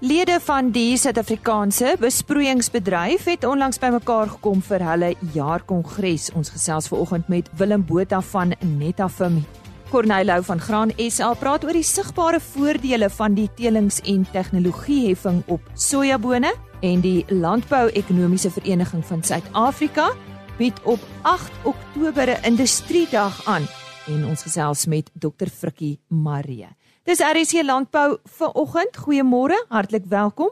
Lede 0.00 0.38
van 0.40 0.70
die 0.72 0.96
Suid-Afrikaanse 0.96 1.90
besproeiingsbedryf 2.00 3.26
het 3.28 3.42
onlangs 3.44 3.76
bymekaar 3.82 4.30
gekom 4.32 4.62
vir 4.64 4.80
hulle 4.80 5.10
jaarkongres. 5.34 6.30
Ons 6.32 6.48
gesels 6.54 6.88
veraloggend 6.88 7.28
met 7.28 7.50
Willem 7.60 7.84
Botha 7.84 8.22
van 8.30 8.54
Netafim. 8.64 9.42
Corneilou 9.90 10.38
van 10.48 10.64
Graan 10.64 10.94
SA 11.12 11.34
praat 11.36 11.66
oor 11.68 11.76
die 11.76 11.84
sigbare 11.84 12.40
voordele 12.40 13.10
van 13.12 13.36
die 13.36 13.50
telings- 13.60 14.00
en 14.08 14.24
tegnologieheffing 14.32 15.42
op 15.52 15.68
sojabone 15.74 16.54
en 16.80 17.04
die 17.04 17.26
Landbou-ekonomiese 17.28 18.50
Vereniging 18.56 19.04
van 19.04 19.20
Suid-Afrika 19.22 20.14
bied 20.56 20.80
op 20.82 21.04
8 21.22 21.52
Oktober 21.64 22.38
'n 22.38 22.44
industriedag 22.44 23.44
aan 23.44 23.68
en 24.06 24.24
ons 24.24 24.42
gesels 24.42 24.86
met 24.86 25.10
Dr 25.12 25.52
Frikkie 25.52 26.00
Maree. 26.08 26.79
Dis 27.08 27.22
RC 27.24 27.62
Landbou 27.64 28.18
vir 28.36 28.50
oggend. 28.52 28.92
Goeiemôre, 29.00 29.56
hartlik 29.72 30.04
welkom. 30.08 30.50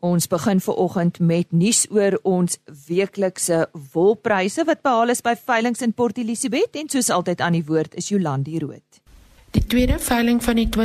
Ons 0.00 0.24
begin 0.32 0.56
ver 0.60 0.74
oggend 0.80 1.18
met 1.20 1.52
nuus 1.52 1.86
oor 1.92 2.16
ons 2.22 2.58
weeklikse 2.86 3.68
wolpryse 3.92 4.64
wat 4.64 4.80
behaal 4.80 5.08
is 5.12 5.20
by 5.20 5.36
veilinge 5.36 5.84
in 5.84 5.92
Port 5.92 6.16
Elizabeth 6.18 6.76
en 6.80 6.88
soos 6.88 7.10
altyd 7.12 7.40
aan 7.44 7.52
die 7.58 7.64
woord 7.68 7.94
is 8.00 8.08
Jolandi 8.08 8.56
Rood. 8.62 9.00
Die 9.52 9.66
tweede 9.66 9.98
veiling 10.00 10.44
van 10.44 10.56
die 10.56 10.68
2019-2020 10.72 10.78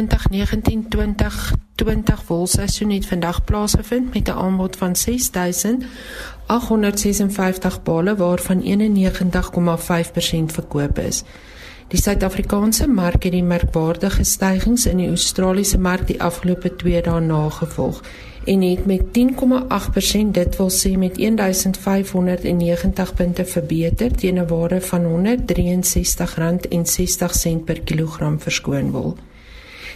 wolseisoen 2.27 2.91
het 2.97 3.05
vandag 3.07 3.43
plaasgevind 3.47 4.13
met 4.13 4.27
'n 4.27 4.35
aanbod 4.35 4.75
van 4.75 4.95
6856 4.95 7.83
bale 7.83 8.15
waarvan 8.15 8.61
91,5% 8.61 10.51
verkoop 10.51 10.97
is. 10.99 11.23
Die 11.87 12.01
Suid-Afrikaanse 12.01 12.87
mark 12.87 13.23
het 13.23 13.31
die 13.35 13.43
merkwaardige 13.45 14.23
stygings 14.25 14.85
in 14.89 14.97
die 14.97 15.07
Australiese 15.07 15.77
mark 15.77 16.07
die 16.09 16.21
afgelope 16.21 16.75
2 16.81 17.01
dae 17.05 17.19
nagevolg 17.21 18.01
en 18.45 18.61
het 18.61 18.85
met 18.89 19.01
10,8% 19.17 20.31
dit 20.37 20.57
wil 20.57 20.71
sê 20.73 20.97
met 20.97 21.17
1590 21.17 23.13
punte 23.13 23.45
verbeter 23.45 24.11
teen 24.11 24.39
'n 24.39 24.47
waarde 24.47 24.81
van 24.81 25.05
R163.60 25.05 27.63
per 27.65 27.81
kilogram 27.81 28.39
verskoon 28.39 28.91
wol. 28.91 29.15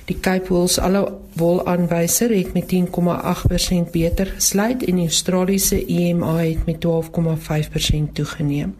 Die 0.05 0.19
Cape 0.19 0.47
Wool's 0.47 0.77
alle 0.77 1.13
wol 1.35 1.65
aanwyser 1.65 2.29
het 2.29 2.53
met 2.53 2.67
10,8% 2.67 3.91
beter 3.91 4.25
gesluit 4.25 4.83
en 4.83 4.95
die 4.95 5.05
Australiese 5.05 5.85
EMA 5.85 6.37
het 6.37 6.65
met 6.65 6.85
12,5% 6.85 8.13
toegeneem. 8.13 8.75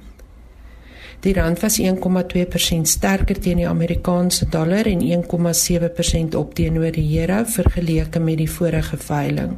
Die 1.20 1.34
rand 1.34 1.60
was 1.60 1.80
1,2% 1.82 2.88
sterker 2.88 3.40
teen 3.44 3.60
die 3.60 3.68
Amerikaanse 3.68 4.46
dollar 4.48 4.88
en 4.88 5.02
1,7% 5.04 6.36
op 6.40 6.54
teenoor 6.56 6.94
die 6.96 7.20
euro 7.20 7.42
vergeleke 7.44 8.20
met 8.24 8.38
die 8.40 8.52
vorige 8.52 8.98
veiling. 8.98 9.58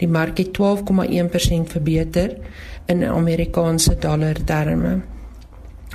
Die 0.00 0.08
mark 0.08 0.38
het 0.38 0.56
12,1% 0.56 1.68
verbeter 1.72 2.36
in 2.86 3.04
Amerikaanse 3.04 3.98
dollar 4.00 4.40
terme. 4.44 5.00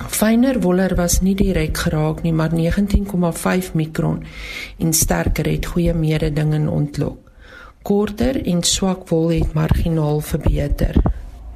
Fyner 0.08 0.60
woller 0.60 0.94
was 0.94 1.20
nie 1.20 1.34
direk 1.34 1.76
geraak 1.76 2.22
nie, 2.22 2.32
maar 2.32 2.54
19,5 2.54 3.74
mikron 3.74 4.22
en 4.78 4.92
sterker 4.92 5.50
het 5.50 5.66
goeie 5.66 5.94
mededinging 5.94 6.68
ontlok. 6.68 7.18
Korter 7.82 8.38
en 8.46 8.62
swak 8.62 9.08
wol 9.10 9.32
het 9.34 9.54
marginaal 9.58 10.20
verbeter. 10.20 11.02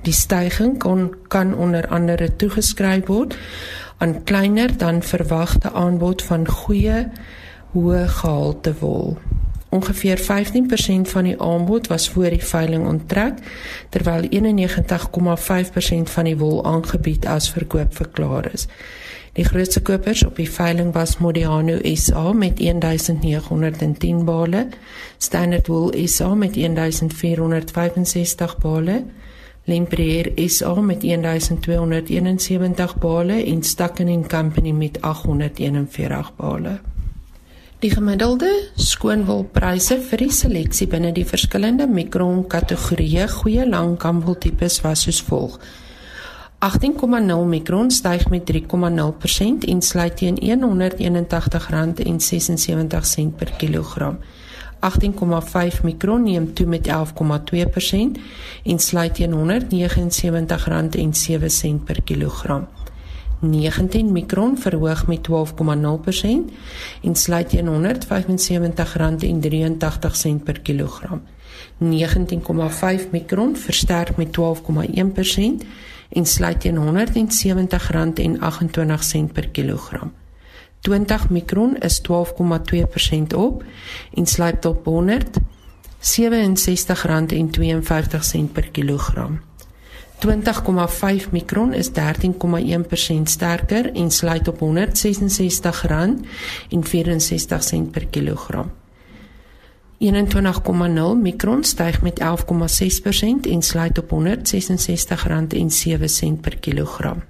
Die 0.06 0.14
stygings 0.14 0.78
kon 0.78 1.14
kan 1.28 1.54
onder 1.54 1.88
andere 1.90 2.28
toegeskryf 2.38 3.08
word 3.10 3.34
aan 3.98 4.22
kleiner 4.24 4.76
dan 4.78 5.02
verwagte 5.02 5.72
aanbod 5.72 6.22
van 6.22 6.46
goeie 6.48 7.08
hoë 7.72 8.04
gehalte 8.20 8.74
wol. 8.80 9.16
Ongeveer 9.74 10.22
15% 10.22 11.10
van 11.10 11.26
die 11.26 11.34
aanbod 11.42 11.90
was 11.90 12.06
voor 12.08 12.30
die 12.30 12.44
veiling 12.44 12.86
onttrek 12.86 13.42
terwyl 13.90 14.28
91,5% 14.30 16.14
van 16.14 16.30
die 16.30 16.36
wol 16.38 16.62
aangebied 16.64 17.26
as 17.26 17.50
verkoop 17.50 17.96
verklaar 17.96 18.46
is. 18.52 18.68
Die 19.36 19.44
grootste 19.44 19.82
kopers 19.82 20.22
op 20.24 20.38
die 20.38 20.50
veiling 20.50 20.94
was 20.94 21.18
Modiano 21.18 21.80
SA 21.94 22.32
met 22.32 22.62
1910 22.62 24.24
bale, 24.24 24.68
Standard 25.18 25.66
Wool 25.66 25.92
SA 26.06 26.34
met 26.34 26.54
1465 26.54 28.58
bale, 28.58 29.02
Lempreer 29.66 30.48
SA 30.48 30.80
met 30.80 31.02
1271 31.02 32.98
bale 32.98 33.44
en 33.44 33.62
Stacken 33.62 34.26
& 34.26 34.28
Company 34.28 34.70
met 34.70 35.00
841 35.00 36.36
bale. 36.36 36.78
Die 37.82 37.90
gemiddelde 37.90 38.70
skoonwolpryse 38.78 39.98
vir 40.06 40.18
die 40.22 40.32
seleksie 40.32 40.86
binne 40.88 41.12
die 41.12 41.26
verskillende 41.26 41.86
mikron 41.90 42.46
kategorieë 42.48 43.28
goeie 43.34 43.66
lang 43.66 43.96
kamwoltipes 43.98 44.80
was 44.86 45.02
soos 45.04 45.22
volg: 45.26 45.60
18,0 46.62 47.44
mikron 47.50 47.90
styg 47.90 48.30
met 48.30 48.50
3,0% 48.52 49.66
en 49.74 49.82
sluit 49.82 50.16
teen 50.22 50.36
R181,76 50.38 53.34
per 53.36 53.50
kilogram. 53.58 54.18
18,5 54.80 55.82
mikron 55.82 56.22
neem 56.22 56.54
toe 56.54 56.66
met 56.66 56.88
11,2% 56.88 56.92
en 58.64 58.78
sluit 58.78 59.14
teen 59.14 59.32
R179,07 59.32 59.38
per 61.84 62.02
kilogram. 62.02 62.68
19 63.40 64.12
mikron 64.12 64.58
verhoog 64.58 65.06
met 65.06 65.28
12,0% 65.28 65.34
en 67.02 67.14
sluit 67.14 67.48
teen 67.48 67.66
R175,83 67.66 67.72
per 70.44 70.60
kilogram. 70.60 71.22
19,5 71.78 71.84
mikron 73.10 73.56
versterk 73.56 74.16
met 74.16 74.38
12,1% 74.40 74.44
en 76.08 76.26
sluit 76.26 76.60
teen 76.60 76.76
R170,28 76.76 76.82
per 79.32 79.48
kilogram. 79.48 80.12
20 80.86 81.30
mikron 81.30 81.76
is 81.78 82.00
12,2% 82.00 82.06
op 83.36 83.64
en 84.14 84.26
sluit 84.26 84.64
op 84.64 84.86
R167,52 84.86 84.92
per 88.52 88.68
kilogram. 88.70 89.40
20,5 90.18 91.30
mikron 91.30 91.72
is 91.74 91.90
13,1% 91.90 91.94
sterker 93.22 93.94
en 93.94 94.10
sluit 94.10 94.48
op 94.48 94.58
R166,64 94.60 94.62
per 97.90 98.06
kilogram. 98.06 98.70
21,0 99.98 100.06
mikron 101.22 101.64
styg 101.64 102.02
met 102.02 102.20
11,6% 102.20 102.26
en 103.50 103.62
sluit 103.62 103.98
op 103.98 104.10
R166,07 104.10 104.18
per 106.40 106.56
kilogram. 106.58 107.22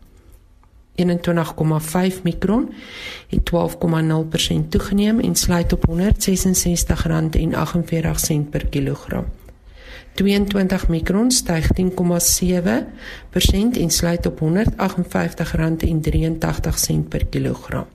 21,5 0.96 2.22
mikron 2.22 2.72
het 3.28 3.50
12,0% 3.50 4.68
toegeneem 4.68 5.20
en 5.20 5.34
sluit 5.34 5.72
op 5.72 5.84
R166,48 5.90 5.94
per 8.50 8.66
kilogram. 8.66 9.24
22 10.14 10.88
mikron 10.88 11.30
styg 11.30 11.68
10,7% 11.80 11.86
en 13.80 13.90
sluit 13.90 14.26
op 14.26 14.40
R158,83 14.40 14.46
per 17.08 17.26
kilogram. 17.26 17.86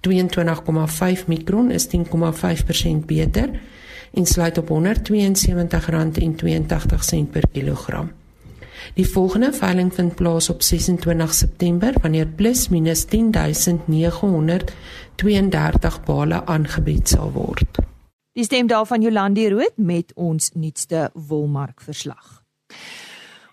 22,5 0.00 1.26
mikron 1.26 1.70
is 1.70 1.86
10,5% 1.86 1.92
beter 3.06 3.50
en 4.12 4.26
sluit 4.26 4.58
op 4.58 4.68
R172,82 4.68 4.74
per 7.30 7.44
kilogram. 7.52 8.10
Die 8.94 9.08
volgende 9.08 9.52
veiling 9.52 9.94
vind 9.94 10.14
plaas 10.14 10.50
op 10.50 10.62
26 10.62 11.34
September 11.34 11.94
wanneer 12.02 12.26
plus 12.26 12.68
minus 12.68 13.04
10932 13.04 16.04
bale 16.04 16.46
aangebied 16.46 17.08
sal 17.08 17.32
word. 17.32 17.78
Die 18.32 18.44
stem 18.44 18.66
daarvan 18.66 19.02
Jolandi 19.02 19.48
Rood 19.48 19.72
met 19.76 20.12
ons 20.14 20.50
nuutste 20.54 21.10
wolmark 21.14 21.80
verslag. 21.80 22.44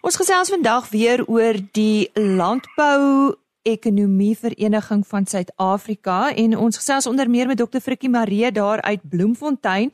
Ons 0.01 0.15
gesels 0.19 0.49
vandag 0.51 0.89
weer 0.89 1.25
oor 1.25 1.53
die 1.71 2.09
landbou 2.13 3.35
ekonomie 3.63 4.37
vereniging 4.37 5.07
van 5.07 5.25
Suid-Afrika 5.25 6.33
en 6.35 6.57
ons 6.57 6.77
gesels 6.77 7.07
onder 7.07 7.29
meer 7.29 7.47
met 7.47 7.57
Dr 7.57 7.79
Frikkie 7.79 8.11
Maree 8.11 8.51
daar 8.51 8.81
uit 8.81 9.09
Bloemfontein. 9.09 9.91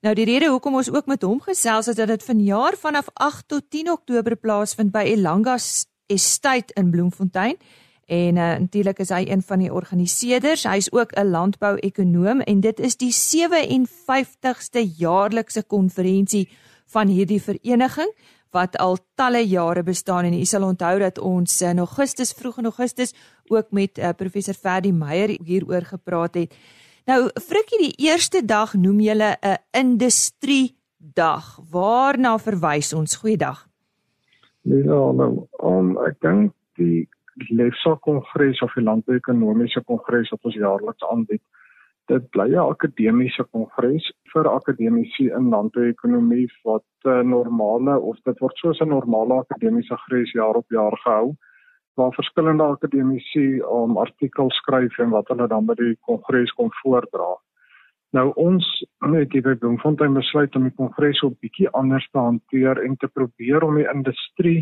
Nou 0.00 0.14
die 0.16 0.24
rede 0.24 0.48
hoekom 0.48 0.78
ons 0.80 0.88
ook 0.88 1.10
met 1.12 1.24
hom 1.28 1.42
gesels 1.44 1.90
is 1.92 1.98
dat 1.98 2.08
dit 2.08 2.22
vanjaar 2.24 2.72
vanaf 2.80 3.10
8 3.20 3.44
tot 3.52 3.66
10 3.68 3.90
Oktober 3.92 4.36
plaasvind 4.36 4.94
by 4.94 5.02
Elangas 5.10 5.84
Estate 6.08 6.72
in 6.80 6.88
Bloemfontein. 6.90 7.58
En 8.08 8.36
uh, 8.40 8.54
natuurlik 8.64 8.98
is 9.04 9.12
hy 9.12 9.26
een 9.28 9.42
van 9.44 9.60
die 9.60 9.68
organiseerders. 9.72 10.64
Hy's 10.64 10.88
ook 10.92 11.12
'n 11.12 11.28
landbou-ekonoom 11.30 12.40
en 12.40 12.60
dit 12.60 12.80
is 12.80 12.96
die 12.96 13.12
57ste 13.12 14.80
jaarlikse 14.96 15.62
konferensie 15.62 16.48
van 16.86 17.06
hierdie 17.08 17.42
vereniging 17.42 18.10
wat 18.50 18.78
al 18.78 18.98
talle 19.14 19.44
jare 19.46 19.82
bestaan 19.82 20.24
en 20.24 20.40
u 20.40 20.44
sal 20.44 20.62
onthou 20.62 20.98
dat 20.98 21.18
ons 21.18 21.60
in 21.60 21.78
Augustus 21.78 22.32
vroeg 22.32 22.58
in 22.58 22.64
Augustus 22.64 23.12
ook 23.46 23.70
met 23.70 23.98
uh, 23.98 24.08
professor 24.16 24.54
Ferdi 24.54 24.92
Meyer 24.92 25.38
hieroor 25.44 25.82
gepraat 25.82 26.34
het. 26.34 26.54
Nou, 27.08 27.30
Frikkie, 27.40 27.78
die 27.80 28.06
eerste 28.08 28.42
dag 28.44 28.74
noem 28.74 29.00
julle 29.00 29.36
'n 29.40 29.56
industrie 29.72 30.76
dag. 30.98 31.58
Waarna 31.70 32.38
verwys 32.38 32.92
ons? 32.92 33.16
Goeiedag. 33.16 33.66
Ja, 34.62 35.12
nou, 35.12 35.46
um, 35.62 35.96
ek 36.06 36.20
dink 36.20 36.52
die 36.76 37.08
Lefsa 37.48 37.94
Kongres 37.94 38.60
of 38.60 38.72
die 38.74 38.84
Landbouekonomiese 38.84 39.82
Kongres 39.84 40.30
wat 40.30 40.44
ons 40.44 40.54
jaarliks 40.54 41.02
aanbied, 41.02 41.42
dit 42.10 42.30
bly 42.30 42.48
'n 42.50 42.70
akademiese 42.74 43.44
kongres 43.52 44.12
vir 44.32 44.48
akademici 44.48 45.30
in 45.38 45.50
landbouekonomie 45.54 46.48
wat 46.64 46.88
uh, 47.04 47.22
normale 47.22 47.98
of 47.98 48.16
dit 48.24 48.40
word 48.40 48.56
soos 48.56 48.80
'n 48.80 48.88
normale 48.88 49.34
akademiese 49.44 49.94
kongres 49.94 50.32
jaar 50.32 50.56
op 50.56 50.68
jaar 50.68 50.96
gehou 51.04 51.36
waar 52.00 52.16
verskillende 52.16 52.64
akademici 52.64 53.60
om 53.62 53.98
artikels 54.00 54.56
skryf 54.62 54.98
en 54.98 55.12
wat 55.12 55.28
hulle 55.28 55.46
dan 55.52 55.68
by 55.68 55.76
die 55.78 55.94
kongres 56.08 56.52
kom 56.56 56.72
voordra. 56.80 57.30
Nou 58.16 58.26
ons 58.42 58.66
het 59.12 59.32
hier 59.36 59.44
by 59.44 59.54
Bloemfontein 59.60 60.16
besluit 60.16 60.56
om 60.58 60.66
die 60.66 60.76
kongres 60.80 61.20
op 61.26 61.36
bietjie 61.44 61.68
anders 61.78 62.08
te 62.10 62.18
hanteer 62.18 62.80
en 62.82 62.96
te 62.98 63.08
probeer 63.08 63.66
om 63.66 63.78
die 63.78 63.88
industrie 63.92 64.60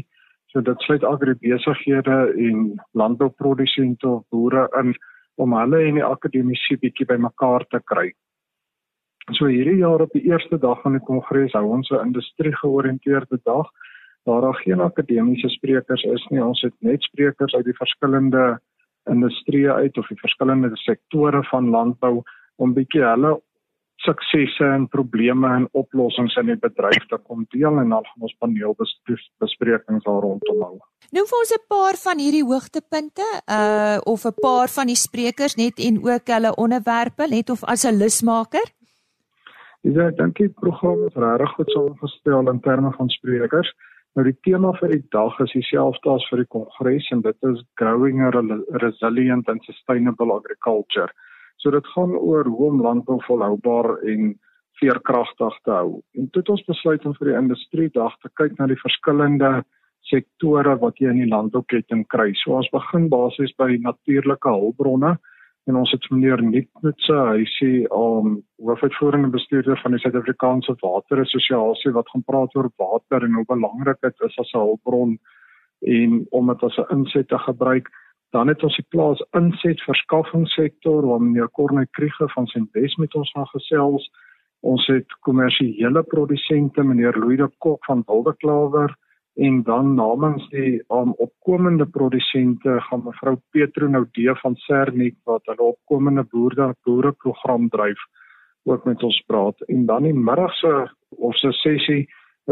so 0.52 0.60
dit 0.64 0.84
sluit 0.84 1.04
agribesighede 1.04 2.18
en 2.48 2.62
landbouprodusente 2.92 4.08
of 4.08 4.24
boere 4.32 4.68
in 4.80 4.94
om 5.38 5.54
hulle 5.54 5.82
en 5.86 6.00
die 6.00 6.04
akademici 6.04 6.76
bietjie 6.82 7.06
bymekaar 7.06 7.64
te 7.70 7.80
kry. 7.92 8.08
So 9.36 9.46
hierdie 9.46 9.78
jaar 9.82 10.02
op 10.02 10.12
die 10.16 10.24
eerste 10.26 10.58
dag 10.58 10.80
van 10.82 10.96
die 10.96 11.04
kongres 11.04 11.54
hou 11.54 11.66
ons 11.76 11.90
'n 11.90 12.06
industrie-georiënteerde 12.08 13.38
dag 13.44 13.68
waar 14.28 14.44
daar 14.44 14.60
geen 14.62 14.80
akademiese 14.84 15.48
sprekers 15.48 16.04
is 16.04 16.24
nie. 16.30 16.44
Ons 16.44 16.62
het 16.66 16.74
net 16.84 17.02
sprekers 17.02 17.54
uit 17.56 17.64
die 17.64 17.76
verskillende 17.80 18.58
industrieë 19.08 19.80
uit 19.82 19.98
of 19.98 20.08
die 20.12 20.20
verskillende 20.20 20.70
sektore 20.84 21.42
van 21.50 21.70
landbou 21.72 22.18
om 22.60 22.74
bietjie 22.76 23.04
hulle 23.06 23.38
suksesse 24.04 24.64
en 24.64 24.86
probleme 24.88 25.48
en 25.56 25.66
oplossings 25.80 26.36
in 26.38 26.52
die 26.52 26.58
bedryf 26.60 27.06
te 27.10 27.18
kom 27.26 27.44
deel 27.54 27.80
en 27.80 27.90
dan 27.94 28.06
gaan 28.06 28.26
ons 28.28 28.36
paneelbesprekings 28.42 30.06
daar 30.06 30.22
rondom 30.22 30.62
hou. 30.62 30.76
Noem 31.16 31.26
vir 31.30 31.38
ons 31.40 31.54
'n 31.56 31.66
paar 31.74 31.96
van 32.04 32.18
hierdie 32.22 32.44
hoogtepunte, 32.44 33.26
uh 33.58 33.98
of 34.04 34.24
'n 34.24 34.38
paar 34.42 34.68
van 34.68 34.86
die 34.86 35.00
sprekers 35.06 35.56
net 35.56 35.78
en 35.78 35.98
ook 36.10 36.26
hulle 36.34 36.54
onderwerpe 36.54 37.26
net 37.28 37.50
of 37.50 37.64
as 37.64 37.84
'n 37.84 37.98
lusmaker. 37.98 38.66
Ja, 39.82 40.10
die 40.10 40.48
program 40.48 41.06
is 41.06 41.14
regtig 41.14 41.50
goed 41.54 41.70
saamgestel 41.70 42.50
in 42.50 42.60
terme 42.60 42.92
van 42.92 43.08
sprekers. 43.08 43.74
Nou 44.18 44.24
die 44.26 44.38
tema 44.42 44.72
vir 44.80 44.90
die 44.96 45.04
dag 45.14 45.36
is 45.44 45.52
dieselfde 45.54 46.10
as 46.10 46.24
vir 46.26 46.40
die 46.42 46.48
kongres 46.50 47.04
en 47.14 47.20
dit 47.22 47.44
is 47.46 47.60
growing 47.78 48.24
a 48.26 48.32
resilient 48.82 49.46
and 49.52 49.62
sustainable 49.62 50.34
agriculture. 50.34 51.06
So 51.62 51.70
dit 51.70 51.86
gaan 51.92 52.16
oor 52.18 52.50
hoe 52.50 52.64
om 52.72 52.82
landbou 52.82 53.20
volhoubaar 53.28 53.92
en 54.10 54.32
veerkragtig 54.82 55.60
te 55.62 55.70
hou. 55.70 56.00
En 56.18 56.26
toe 56.32 56.42
het 56.42 56.50
ons 56.50 56.66
besluit 56.66 57.06
om 57.06 57.14
vir 57.20 57.30
die 57.30 57.38
industrie 57.44 57.88
dag 57.94 58.16
te 58.18 58.32
kyk 58.40 58.58
na 58.58 58.66
die 58.66 58.80
verskillende 58.82 59.52
sektore 60.10 60.74
wat 60.82 60.98
jy 60.98 61.14
in 61.14 61.22
die 61.22 61.30
landbouketting 61.30 62.02
kry. 62.10 62.32
So 62.42 62.58
ons 62.58 62.74
begin 62.74 63.06
basies 63.14 63.54
by 63.54 63.76
natuurlike 63.86 64.50
hulpbronne 64.50 65.14
en 65.68 65.76
ons 65.76 65.90
het 65.92 66.06
meneer 66.10 66.40
Nietnutse, 66.42 67.14
hy 67.28 67.44
sê 67.58 67.70
om 67.92 68.26
um, 68.26 68.36
hoofuitvoerende 68.64 69.28
bestuurder 69.34 69.76
van 69.82 69.92
die 69.94 70.00
Suid-Afrikaanse 70.00 70.74
Water 70.80 71.20
Assosiasie 71.20 71.92
wat 71.96 72.08
gaan 72.12 72.24
praat 72.30 72.56
oor 72.56 72.70
water 72.80 73.26
en 73.26 73.36
hoe 73.36 73.44
belangrik 73.50 74.00
dit 74.06 74.24
is 74.26 74.38
as 74.40 74.52
'n 74.54 74.62
hulpbron 74.62 75.18
en 75.96 76.26
om 76.30 76.46
dit 76.52 76.62
as 76.64 76.78
'n 76.78 76.92
inset 76.96 77.28
te 77.28 77.38
gebruik. 77.38 77.88
Dan 78.32 78.48
het 78.48 78.62
ons 78.62 78.76
die 78.76 78.86
plaas 78.88 79.20
inset 79.32 79.80
verskaffingssektor 79.80 81.06
waar 81.06 81.22
meneer 81.22 81.50
Corne 81.50 81.86
Kriege 81.90 82.28
van 82.28 82.46
Senwes 82.46 82.96
met 82.96 83.14
ons 83.14 83.30
gaan 83.32 83.46
gesels. 83.46 84.10
Ons 84.60 84.86
het 84.86 85.06
kommersiële 85.20 86.02
produsente 86.02 86.82
meneer 86.82 87.16
Louis 87.16 87.38
de 87.38 87.50
Kok 87.58 87.84
van 87.84 88.02
Wildeklawer 88.06 88.96
en 89.38 89.62
dan 89.62 89.94
namens 89.94 90.48
die 90.50 90.82
um, 90.90 91.12
opkomende 91.22 91.86
produsente 91.86 92.80
gaan 92.88 93.04
mevrou 93.04 93.36
Petro 93.54 93.86
Noudee 93.86 94.34
van 94.42 94.56
Sernik 94.64 95.14
wat 95.30 95.44
hulle 95.46 95.74
opkomende 95.74 96.24
boere 96.32 96.72
boere 96.86 97.12
program 97.22 97.68
dryf 97.70 98.00
ook 98.66 98.84
met 98.84 99.02
ons 99.02 99.18
praat 99.30 99.62
en 99.74 99.84
dan 99.86 100.08
die 100.08 100.14
middagse 100.14 100.72
of 101.08 101.36
se 101.38 101.52
sessie 101.52 102.00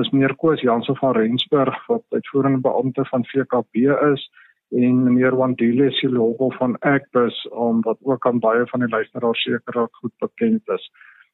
is 0.01 0.11
meneer 0.13 0.37
Koos 0.39 0.63
Jansen 0.63 0.97
van 1.01 1.17
Rensburg 1.17 1.81
wat 1.89 2.05
uitvoerende 2.15 2.63
beampte 2.69 3.05
van 3.11 3.27
VKB 3.33 3.89
is 4.13 4.29
en 4.71 5.03
meneer 5.09 5.35
Wandile 5.37 5.91
Silobo 5.99 6.51
van 6.59 6.77
Agbus 6.81 7.41
om 7.51 7.81
wat 7.89 7.99
ook 8.03 8.27
aan 8.27 8.39
baie 8.39 8.67
van 8.71 8.85
die 8.85 8.93
luisteraars 8.95 9.43
seker 9.43 9.81
ook 9.81 9.97
goed 10.03 10.15
bekend 10.23 10.69
is. 10.75 10.87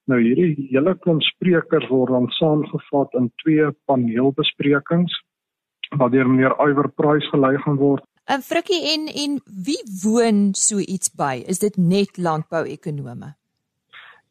Nou 0.05 0.21
hierdie 0.21 0.69
hele 0.71 0.97
klomp 1.05 1.23
sprekers 1.23 1.89
word 1.93 2.11
dan 2.17 2.31
saamgevat 2.39 3.21
in 3.21 3.29
twee 3.45 3.69
paneelbesprekings 3.85 5.21
wat 5.99 6.13
deur 6.13 6.29
meneer 6.29 6.55
Iwer 6.61 6.89
Price 6.89 7.29
gelei 7.31 7.57
gaan 7.65 7.77
word. 7.77 8.05
En 8.25 8.41
Frikkie 8.41 8.81
en 8.95 9.07
en 9.25 9.39
wie 9.65 9.83
woon 10.03 10.55
so 10.55 10.79
iets 10.79 11.11
by? 11.19 11.43
Is 11.47 11.59
dit 11.59 11.77
net 11.77 12.17
landbou-ekonome? 12.17 13.35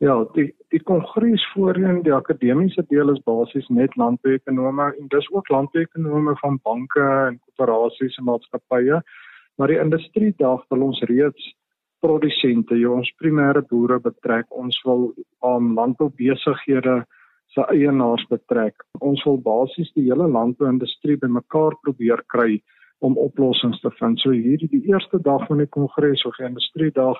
Ja, 0.01 0.15
die 0.33 0.47
die 0.71 0.81
kongres 0.81 1.43
voorheen, 1.53 1.99
die 2.01 2.13
akademiese 2.15 2.81
deel 2.89 3.11
is 3.11 3.19
basies 3.27 3.67
net 3.69 3.95
landbouekonome 3.99 4.87
en 4.97 5.09
dis 5.11 5.27
ook 5.29 5.49
landbouekonome 5.51 6.33
van 6.39 6.59
banke 6.63 7.03
en 7.27 7.37
koöperasies 7.43 8.15
en 8.17 8.25
maatskappye. 8.29 9.01
Maar 9.59 9.67
die 9.67 9.81
industrie 9.83 10.33
dag 10.37 10.63
wil 10.69 10.87
ons 10.87 11.01
reeds 11.09 11.51
produsente, 12.01 12.73
jy 12.79 12.89
ons 12.89 13.11
primêre 13.21 13.61
boere 13.69 13.99
betrek. 14.01 14.47
Ons 14.49 14.79
wil 14.87 15.11
aan 15.45 15.69
um, 15.69 15.73
landboubesighede 15.77 17.03
se 17.53 17.65
eienaars 17.73 18.23
betrek. 18.29 18.85
Ons 18.99 19.23
wil 19.27 19.39
basies 19.43 19.91
die 19.97 20.07
hele 20.07 20.27
landbouindustrie 20.31 21.17
bymekaar 21.19 21.75
probeer 21.83 22.23
kry 22.33 22.61
om 23.01 23.17
oplossings 23.17 23.81
te 23.81 23.91
vind. 23.99 24.19
So 24.21 24.31
hierdie 24.31 24.69
die 24.71 24.85
eerste 24.91 25.19
dag 25.19 25.47
van 25.49 25.63
die 25.63 25.69
kongres 25.75 26.23
of 26.25 26.37
die 26.39 26.47
industrie 26.47 26.91
dag 26.95 27.19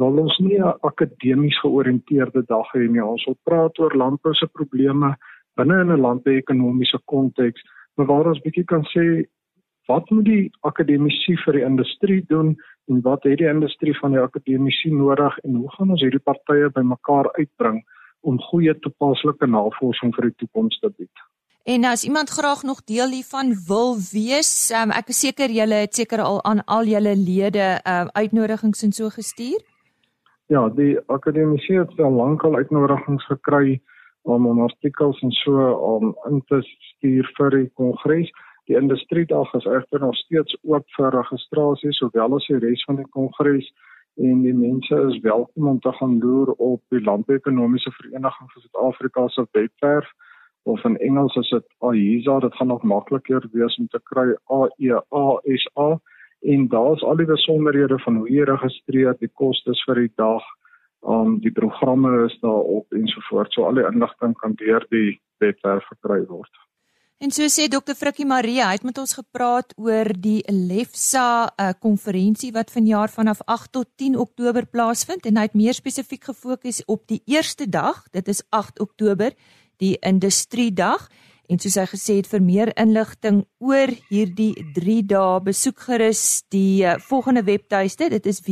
wil 0.00 0.18
ons 0.24 0.38
nie 0.40 0.58
'n 0.58 0.74
akademies 0.88 1.58
georiënteerde 1.64 2.42
dag 2.48 2.66
hê 2.74 2.88
nie. 2.88 3.04
Ons 3.04 3.24
wil 3.26 3.38
praat 3.44 3.78
oor 3.78 3.94
landbou 3.96 4.34
se 4.34 4.46
probleme 4.46 5.16
binne 5.56 5.80
in 5.80 5.92
'n 5.92 6.00
landbouekonomiese 6.00 6.98
konteks, 7.04 7.60
maar 7.96 8.06
waar 8.06 8.26
ons 8.26 8.40
bietjie 8.40 8.64
kan 8.64 8.84
sê 8.94 9.24
wat 9.88 10.10
moet 10.10 10.24
die 10.24 10.50
akademici 10.60 11.36
vir 11.44 11.52
die 11.52 11.64
industrie 11.66 12.24
doen 12.28 12.56
en 12.88 13.00
wat 13.02 13.24
het 13.24 13.38
die 13.38 13.48
industrie 13.48 13.94
van 13.98 14.12
die 14.12 14.20
akademici 14.20 14.90
nodig 14.90 15.38
en 15.44 15.54
hoe 15.54 15.70
gaan 15.70 15.90
ons 15.90 16.00
hierdie 16.00 16.26
partye 16.30 16.70
bymekaar 16.70 17.32
uitbring 17.38 17.82
om 18.22 18.40
goeie 18.50 18.74
toepaslike 18.84 19.46
navorsing 19.46 20.14
vir 20.16 20.30
die 20.30 20.38
toekoms 20.44 20.78
te 20.82 20.90
bied. 20.96 21.28
En 21.64 21.84
as 21.86 22.02
iemand 22.04 22.30
graag 22.30 22.62
nog 22.66 22.84
deel 22.84 23.10
hiervan 23.14 23.54
wil 23.66 23.94
wees, 24.12 24.70
um, 24.74 24.90
ek 24.90 25.12
is 25.14 25.20
seker 25.22 25.52
julle 25.54 25.84
het 25.84 25.94
seker 25.94 26.22
al 26.24 26.40
aan 26.42 26.64
al 26.66 26.88
julle 26.90 27.14
lede 27.16 27.76
um, 27.86 28.10
uitnodigings 28.18 28.82
en 28.82 28.92
so 28.92 29.10
gestuur. 29.14 29.62
Ja, 30.50 30.66
die 30.68 30.98
akademisie 31.06 31.78
het 31.78 32.00
al 32.02 32.18
lank 32.18 32.42
al 32.42 32.58
uitnodigings 32.58 33.26
gekry 33.30 33.78
om 34.22 34.46
om 34.46 34.62
artikels 34.62 35.20
en 35.22 35.30
so 35.30 35.70
om 35.94 36.16
in 36.30 36.42
te 36.50 36.58
stuur 36.66 37.30
vir 37.38 37.54
die 37.54 37.70
kongres. 37.78 38.34
Die 38.66 38.76
industriedag 38.78 39.54
is 39.54 39.66
egter 39.66 40.02
nog 40.02 40.18
steeds 40.18 40.58
oop 40.62 40.86
vir 40.96 41.14
registrasie 41.14 41.94
sowel 41.94 42.36
as 42.36 42.50
die 42.50 42.58
res 42.58 42.82
van 42.90 42.98
die 42.98 43.08
kongres 43.14 43.70
en 44.16 44.42
die 44.42 44.54
mense 44.54 44.96
is 45.08 45.20
welkom 45.20 45.68
om 45.68 45.80
te 45.80 45.92
gaan 45.92 46.18
loer 46.18 46.52
op 46.52 46.82
die 46.88 47.00
Landbouekonomiese 47.00 47.90
Vereniging 47.90 48.52
van 48.52 48.62
Suid-Afrika 48.62 49.28
se 49.28 49.46
webwerf 49.50 50.12
of 50.62 50.84
in 50.84 50.96
Engels 50.98 51.34
is 51.36 51.48
dit 51.48 51.64
AISA, 51.78 52.38
dit 52.38 52.54
gaan 52.54 52.66
nog 52.66 52.82
makliker 52.82 53.48
wees 53.52 53.76
om 53.78 53.88
te 53.88 54.00
kry 54.02 54.34
A 54.52 54.68
E 54.78 54.92
A 54.92 55.40
S 55.42 55.68
A 55.78 56.00
en 56.40 56.68
daar's 56.68 57.02
al 57.02 57.16
die 57.16 57.26
besonderhede 57.26 57.98
van 57.98 58.16
hoe 58.16 58.30
jy 58.30 58.44
registreer, 58.44 59.14
die 59.18 59.30
kostes 59.34 59.82
vir 59.86 60.02
die 60.02 60.12
dag, 60.18 60.42
um 61.02 61.38
die 61.42 61.52
programme 61.54 62.24
is 62.26 62.34
daar 62.42 62.66
op 62.78 62.92
en 62.92 63.06
so 63.10 63.22
voort. 63.28 63.52
So 63.52 63.66
al 63.66 63.78
die 63.78 63.86
inligting 63.86 64.34
kan 64.38 64.54
deur 64.58 64.86
die 64.90 65.20
webwerf 65.42 65.86
gekry 65.90 66.22
word. 66.26 66.50
En 67.22 67.30
so 67.30 67.46
sê 67.46 67.68
Dr. 67.70 67.94
Frikkie 67.94 68.26
Maria, 68.26 68.64
hy 68.66 68.80
het 68.80 68.82
met 68.82 68.96
ons 68.98 69.12
gepraat 69.14 69.70
oor 69.78 70.08
die 70.18 70.40
Lefsa 70.50 71.44
uh, 71.44 71.68
eh, 71.68 71.76
konferensie 71.78 72.50
wat 72.50 72.72
vanjaar 72.74 73.12
vanaf 73.14 73.44
8 73.46 73.70
tot 73.78 73.86
10 73.94 74.16
Oktober 74.18 74.66
plaasvind 74.66 75.28
en 75.30 75.38
hy 75.38 75.44
het 75.46 75.54
meer 75.54 75.78
spesifiek 75.78 76.26
gefokus 76.32 76.82
op 76.90 77.06
die 77.06 77.20
eerste 77.30 77.68
dag, 77.70 78.02
dit 78.10 78.26
is 78.26 78.42
8 78.50 78.82
Oktober, 78.82 79.30
die 79.78 79.94
Industriedag. 80.02 81.06
En 81.46 81.62
soos 81.62 81.78
hy 81.78 81.86
gesê 81.94 82.18
het 82.18 82.26
vir 82.26 82.42
meer 82.42 82.74
inligting 82.74 83.44
oor 83.62 83.94
hierdie 84.10 84.58
3 84.74 84.98
dae 85.14 85.38
besoek 85.46 85.78
gerus 85.86 86.42
die 86.50 86.82
uh, 86.82 86.98
volgende 86.98 87.46
webtuiste. 87.46 88.10
Dit 88.10 88.26
is 88.26 88.42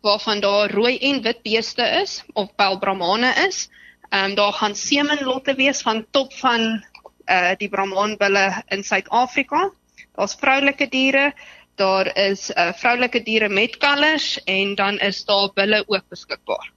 waarvan 0.00 0.40
daar 0.40 0.70
rooi 0.70 0.98
en 0.98 1.22
wit 1.22 1.42
beeste 1.42 1.82
is 1.82 2.24
of 2.32 2.54
pel 2.54 2.78
brahmane 2.78 3.32
is. 3.48 3.68
Ehm 4.08 4.30
um, 4.30 4.34
daar 4.34 4.52
gaan 4.52 4.74
semen 4.74 5.24
lotte 5.24 5.54
wees 5.54 5.80
van 5.82 6.06
top 6.10 6.32
van 6.32 6.84
uh 7.26 7.50
die 7.56 7.68
brahmaanbulle 7.68 8.62
in 8.68 8.84
Suid-Afrika. 8.84 9.70
Daar's 10.14 10.34
vroulike 10.34 10.88
diere, 10.88 11.32
daar 11.74 12.16
is 12.16 12.50
uh 12.50 12.72
vroulike 12.72 13.22
diere 13.22 13.48
met 13.48 13.76
kalvers 13.76 14.42
en 14.44 14.74
dan 14.74 14.98
is 14.98 15.24
daar 15.24 15.50
bulle 15.54 15.84
ook 15.86 16.08
beskikbaar. 16.08 16.72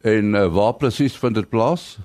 En 0.00 0.34
uh, 0.34 0.46
waar 0.52 0.74
presies 0.74 1.16
vind 1.16 1.34
dit 1.34 1.48
plaas? 1.48 1.96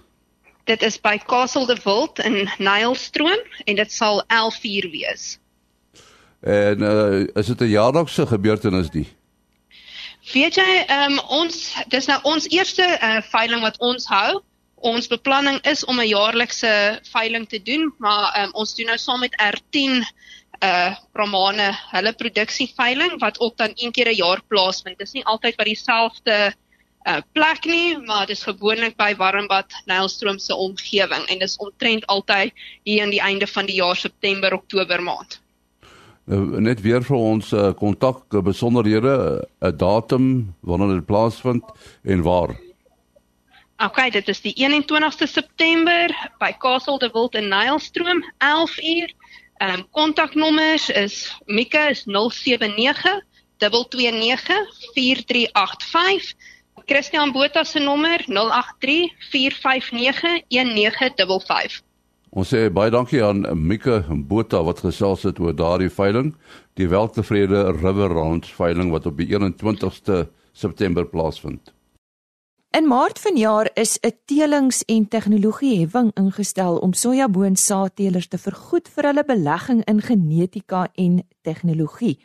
Dit 0.69 0.83
is 0.85 0.99
by 1.01 1.17
Castle 1.25 1.65
de 1.65 1.77
Wild 1.83 2.19
in 2.19 2.49
Nylstroom 2.61 3.39
en 3.65 3.75
dit 3.75 3.91
sal 3.91 4.21
11:00 4.27 4.89
wees. 4.93 5.39
En 6.41 6.81
uh, 6.81 7.25
is 7.33 7.49
dit 7.49 7.61
'n 7.61 7.71
jaarlikse 7.73 8.25
gebeurtenis 8.27 8.89
die? 8.89 9.07
Weet 10.33 10.55
jy, 10.55 10.83
ehm 10.85 11.17
um, 11.17 11.19
ons 11.41 11.73
dis 11.87 12.05
nou 12.05 12.19
ons 12.21 12.49
eerste 12.53 12.85
uh, 12.85 13.17
veiling 13.31 13.65
wat 13.65 13.79
ons 13.79 14.05
hou. 14.05 14.43
Ons 14.75 15.09
beplanning 15.09 15.57
is 15.65 15.85
om 15.85 15.97
'n 15.99 16.07
jaarlikse 16.07 17.01
veiling 17.11 17.49
te 17.49 17.61
doen, 17.61 17.89
maar 17.97 18.43
um, 18.43 18.53
ons 18.53 18.75
doen 18.75 18.93
nou 18.93 18.97
saam 18.97 19.19
met 19.19 19.33
R10 19.41 20.05
uh 20.59 20.95
Romane 21.13 21.71
hulle 21.91 22.13
produksieveiling 22.13 23.19
wat 23.19 23.39
ook 23.39 23.57
dan 23.57 23.71
een 23.75 23.91
keer 23.91 24.09
'n 24.11 24.21
jaar 24.21 24.41
plaasvind. 24.47 24.97
Dis 24.97 25.17
nie 25.17 25.25
altyd 25.25 25.55
by 25.55 25.63
dieselfde 25.63 26.53
uh 27.07 27.21
plek 27.31 27.65
nie, 27.65 27.97
maar 27.97 28.25
dit 28.27 28.35
is 28.35 28.43
gewoonlik 28.43 28.97
by 28.99 29.13
Warmbad, 29.17 29.73
Nylstroom 29.85 30.39
se 30.39 30.55
omgewing 30.55 31.25
en 31.27 31.39
dis 31.39 31.57
omtrent 31.57 32.05
altyd 32.07 32.53
hier 32.83 33.03
aan 33.03 33.13
die 33.13 33.21
einde 33.21 33.47
van 33.47 33.65
die 33.65 33.75
jaar 33.79 33.95
September, 33.95 34.53
Oktober 34.53 35.03
maand. 35.03 35.39
Nou 36.29 36.61
net 36.61 36.81
weer 36.81 37.01
vir 37.01 37.17
ons 37.17 37.53
uh, 37.53 37.71
kontak 37.73 38.33
uh, 38.33 38.41
besonderhede, 38.45 39.13
'n 39.61 39.65
uh, 39.65 39.71
datum 39.77 40.55
wanneer 40.61 40.99
dit 40.99 41.05
plaasvind 41.05 41.63
en 42.03 42.21
waar. 42.21 42.53
OK, 43.79 44.11
dit 44.11 44.27
is 44.27 44.41
die 44.41 44.53
21ste 44.59 45.25
September 45.25 46.11
by 46.37 46.51
Castle 46.59 46.99
de 46.99 47.09
Wild 47.13 47.35
in 47.35 47.47
Nylstroom, 47.47 48.21
11:00. 48.37 49.15
Ehm 49.59 49.79
um, 49.79 49.87
kontaknommers 49.91 50.89
is 50.89 51.35
Mika 51.45 51.87
is 51.89 52.03
079 52.05 53.23
229 53.57 54.67
4385. 54.93 56.33
Christian 56.85 57.31
Botha 57.31 57.63
se 57.63 57.79
nommer 57.79 58.23
083 58.27 59.13
459 59.31 60.43
1955. 60.47 61.81
Ons 62.29 62.51
sê 62.53 62.67
baie 62.69 62.91
dankie 62.93 63.23
aan 63.25 63.41
Mika 63.57 64.03
Botha 64.09 64.61
wat 64.63 64.83
gesels 64.85 65.23
het 65.25 65.39
oor 65.41 65.55
daardie 65.55 65.89
veiling, 65.89 66.35
die 66.77 66.87
Weltevrede 66.87 67.71
River 67.79 68.13
Ranch 68.13 68.53
veiling 68.53 68.91
wat 68.93 69.09
op 69.09 69.17
die 69.17 69.27
21ste 69.33 70.27
September 70.53 71.07
plaasvind. 71.09 71.73
In 72.77 72.85
Maart 72.85 73.17
vanjaar 73.19 73.69
is 73.73 73.97
'n 74.01 74.13
telings- 74.25 74.85
en 74.85 75.07
tegnologieheffing 75.07 76.11
ingestel 76.13 76.77
om 76.77 76.93
sojaboonsaadteelers 76.93 78.27
te 78.27 78.37
vergoed 78.37 78.89
vir 78.89 79.03
hulle 79.03 79.23
belegging 79.25 79.83
in 79.85 80.01
genetika 80.01 80.87
en 80.95 81.23
tegnologie. 81.41 82.19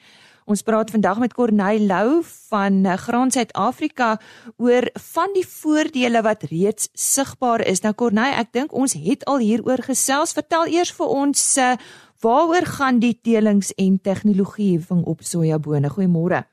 Ons 0.44 0.60
praat 0.62 0.90
vandag 0.92 1.18
met 1.22 1.32
Corneil 1.32 1.86
Lou 1.88 2.20
van 2.50 2.84
eh, 2.84 2.98
Graan 3.00 3.30
Suid-Afrika 3.32 4.18
oor 4.60 4.88
van 5.14 5.32
die 5.32 5.46
voordele 5.48 6.20
wat 6.22 6.44
reeds 6.50 6.90
sigbaar 6.92 7.64
is. 7.64 7.80
Nou 7.80 7.94
Corneil, 7.96 8.36
ek 8.36 8.52
dink 8.52 8.74
ons 8.76 8.92
het 8.92 9.24
al 9.24 9.40
hieroor 9.40 9.80
gesels. 9.86 10.36
Vertel 10.36 10.68
eers 10.76 10.92
vir 10.92 11.08
ons 11.08 11.44
uh, 11.58 11.72
waaroor 12.20 12.68
gaan 12.76 13.00
die 13.00 13.14
telings- 13.16 13.72
en 13.80 13.96
tegnologieheffing 13.96 15.04
op 15.08 15.24
sojabone. 15.24 15.88
Goeiemôre. 15.88 16.44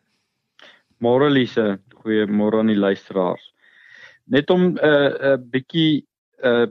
Môre 1.03 1.27
Lise, 1.29 1.81
goeiemôre 2.03 2.63
aan 2.63 2.71
die 2.71 2.79
luisteraars 2.79 3.51
net 4.31 4.49
om 4.49 4.61
'n 4.61 4.77
uh, 4.77 5.11
'n 5.11 5.31
uh, 5.31 5.37
bietjie 5.51 6.05
uh 6.43 6.67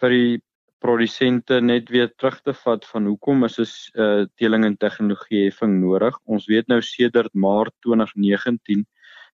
vir 0.00 0.10
die 0.10 0.42
produsente 0.84 1.60
net 1.64 1.88
weer 1.88 2.10
terug 2.20 2.40
te 2.44 2.52
vat 2.64 2.84
van 2.92 3.06
hoekom 3.08 3.44
is 3.44 3.56
'n 3.58 4.00
uh, 4.02 4.24
teeling 4.36 4.64
en 4.64 4.76
tegnologie 4.76 5.44
heffing 5.44 5.80
nodig. 5.80 6.18
Ons 6.24 6.46
weet 6.46 6.68
nou 6.68 6.80
sedert 6.82 7.32
Maart 7.34 7.72
2019 7.86 8.84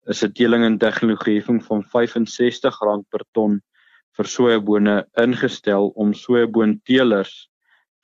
is 0.06 0.22
'n 0.24 0.32
teeling 0.32 0.64
en 0.64 0.78
tegnologie 0.78 1.36
heffing 1.38 1.60
van 1.64 1.84
R65 1.84 3.08
per 3.10 3.24
ton 3.32 3.60
vir 4.16 4.26
sojabone 4.26 5.04
ingestel 5.20 5.90
om 5.96 6.14
sojaboonteelers 6.14 7.48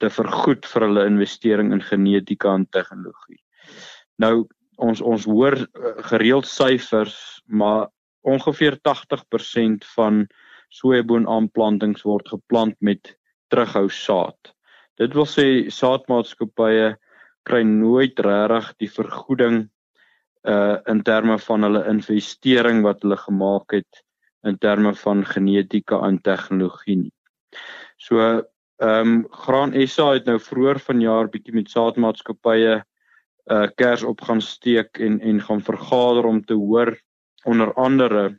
te 0.00 0.10
vergoed 0.10 0.66
vir 0.66 0.82
hulle 0.86 1.06
investering 1.06 1.72
in 1.72 1.82
genetika 1.82 2.54
en 2.54 2.66
tegnologie. 2.66 3.40
Nou 4.18 4.48
ons 4.76 5.00
ons 5.00 5.24
hoor 5.24 5.56
gereeld 6.10 6.46
syfers, 6.46 7.42
maar 7.46 7.88
ongeveer 8.24 8.78
80% 8.82 9.84
van 9.96 10.26
sojaboonaanplantings 10.68 12.02
word 12.02 12.28
geplant 12.28 12.76
met 12.80 13.16
terughou 13.50 13.88
saad. 13.90 14.54
Dit 15.00 15.14
wil 15.16 15.26
sê 15.28 15.46
saadmaatskappye 15.72 16.94
kry 17.48 17.62
nooit 17.66 18.18
regtig 18.20 18.72
die 18.84 18.90
vergoeding 18.90 19.62
uh 20.48 20.78
in 20.88 21.02
terme 21.04 21.36
van 21.38 21.66
hulle 21.66 21.82
investering 21.88 22.82
wat 22.84 23.02
hulle 23.04 23.16
gemaak 23.20 23.74
het 23.76 24.04
in 24.48 24.56
terme 24.58 24.94
van 24.94 25.24
genetika 25.24 26.00
en 26.06 26.20
tegnologie 26.24 26.96
nie. 26.96 27.12
So 27.98 28.20
ehm 28.80 29.08
um, 29.08 29.26
Graan 29.30 29.74
SA 29.86 30.12
het 30.14 30.26
nou 30.26 30.38
vroeër 30.40 30.80
vanjaar 30.80 31.28
bietjie 31.28 31.54
met 31.54 31.68
saadmaatskappye 31.70 32.80
uh 33.50 33.66
kers 33.76 34.02
op 34.02 34.20
gaan 34.20 34.40
steek 34.40 34.98
en 34.98 35.20
en 35.20 35.40
gaan 35.40 35.60
vergader 35.60 36.24
om 36.24 36.40
te 36.44 36.54
hoor 36.54 36.96
onder 37.44 37.74
andere 37.74 38.38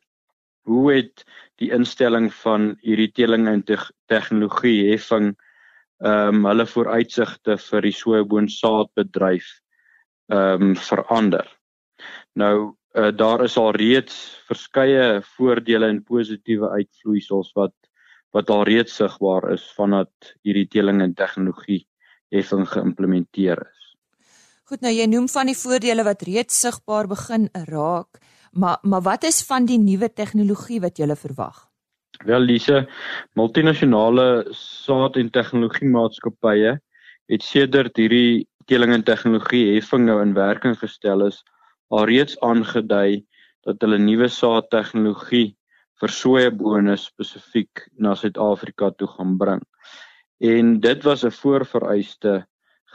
hoe 0.70 0.94
het 0.94 1.24
die 1.62 1.72
instelling 1.74 2.30
van 2.41 2.75
hierdie 2.86 3.12
teling 3.12 3.48
en 3.50 3.63
te 3.63 3.77
tegnologie 4.12 4.91
heffing 4.91 5.34
ehm 6.01 6.41
um, 6.41 6.46
hulle 6.50 6.65
vooruitsigte 6.65 7.58
vir 7.62 7.86
die 7.86 7.94
sojaboonsaadbedryf 7.94 9.50
ehm 10.34 10.72
um, 10.72 10.75
verander. 10.75 11.46
Nou 12.34 12.56
uh, 12.98 13.12
daar 13.13 13.44
is 13.46 13.58
al 13.58 13.72
reeds 13.77 14.15
verskeie 14.48 15.22
voordele 15.36 15.91
en 15.94 16.03
positiewe 16.03 16.70
uitvloeisels 16.70 17.53
wat 17.56 17.75
wat 18.32 18.50
al 18.50 18.63
reeds 18.63 18.96
sigbaar 18.96 19.50
is 19.51 19.63
vandat 19.75 20.34
hierdie 20.41 20.68
teling 20.72 21.01
en 21.03 21.13
tegnologie 21.13 21.84
heffing 22.32 22.63
geïmplementeer 22.68 23.60
is. 23.60 23.82
Goed, 24.72 24.82
nou 24.86 24.91
jy 24.94 25.06
noem 25.12 25.27
van 25.27 25.50
die 25.51 25.58
voordele 25.60 26.06
wat 26.08 26.22
reeds 26.24 26.62
sigbaar 26.63 27.10
begin 27.12 27.50
raak. 27.68 28.22
Maar 28.51 28.77
maar 28.81 29.01
wat 29.01 29.24
is 29.24 29.43
van 29.48 29.65
die 29.65 29.79
nuwe 29.79 30.13
tegnologie 30.13 30.81
wat 30.81 30.98
jy 30.98 31.15
verwag? 31.15 31.67
Wel 32.25 32.43
Lise, 32.43 32.88
multinasjonale 33.34 34.46
saad 34.51 35.15
en 35.15 35.29
tegnologie 35.31 35.88
maatskappye 35.89 36.79
het 37.31 37.43
sedert 37.43 37.98
hierdie 37.98 38.48
teling 38.67 38.93
en 38.93 39.03
tegnologie 39.08 39.74
heffing 39.74 40.05
nou 40.05 40.20
in 40.22 40.36
werking 40.36 40.75
gestel 40.77 41.25
is, 41.25 41.39
alreeds 41.89 42.38
aangedui 42.43 43.24
dat 43.65 43.81
hulle 43.81 43.98
nuwe 43.98 44.27
saad 44.27 44.70
tegnologie 44.70 45.55
vir 46.01 46.13
sojabone 46.13 46.98
spesifiek 46.98 47.86
na 47.98 48.15
Suid-Afrika 48.20 48.91
toe 48.98 49.08
gaan 49.15 49.38
bring. 49.38 49.62
En 50.41 50.79
dit 50.79 51.03
was 51.03 51.24
'n 51.24 51.31
voorvereiste 51.31 52.46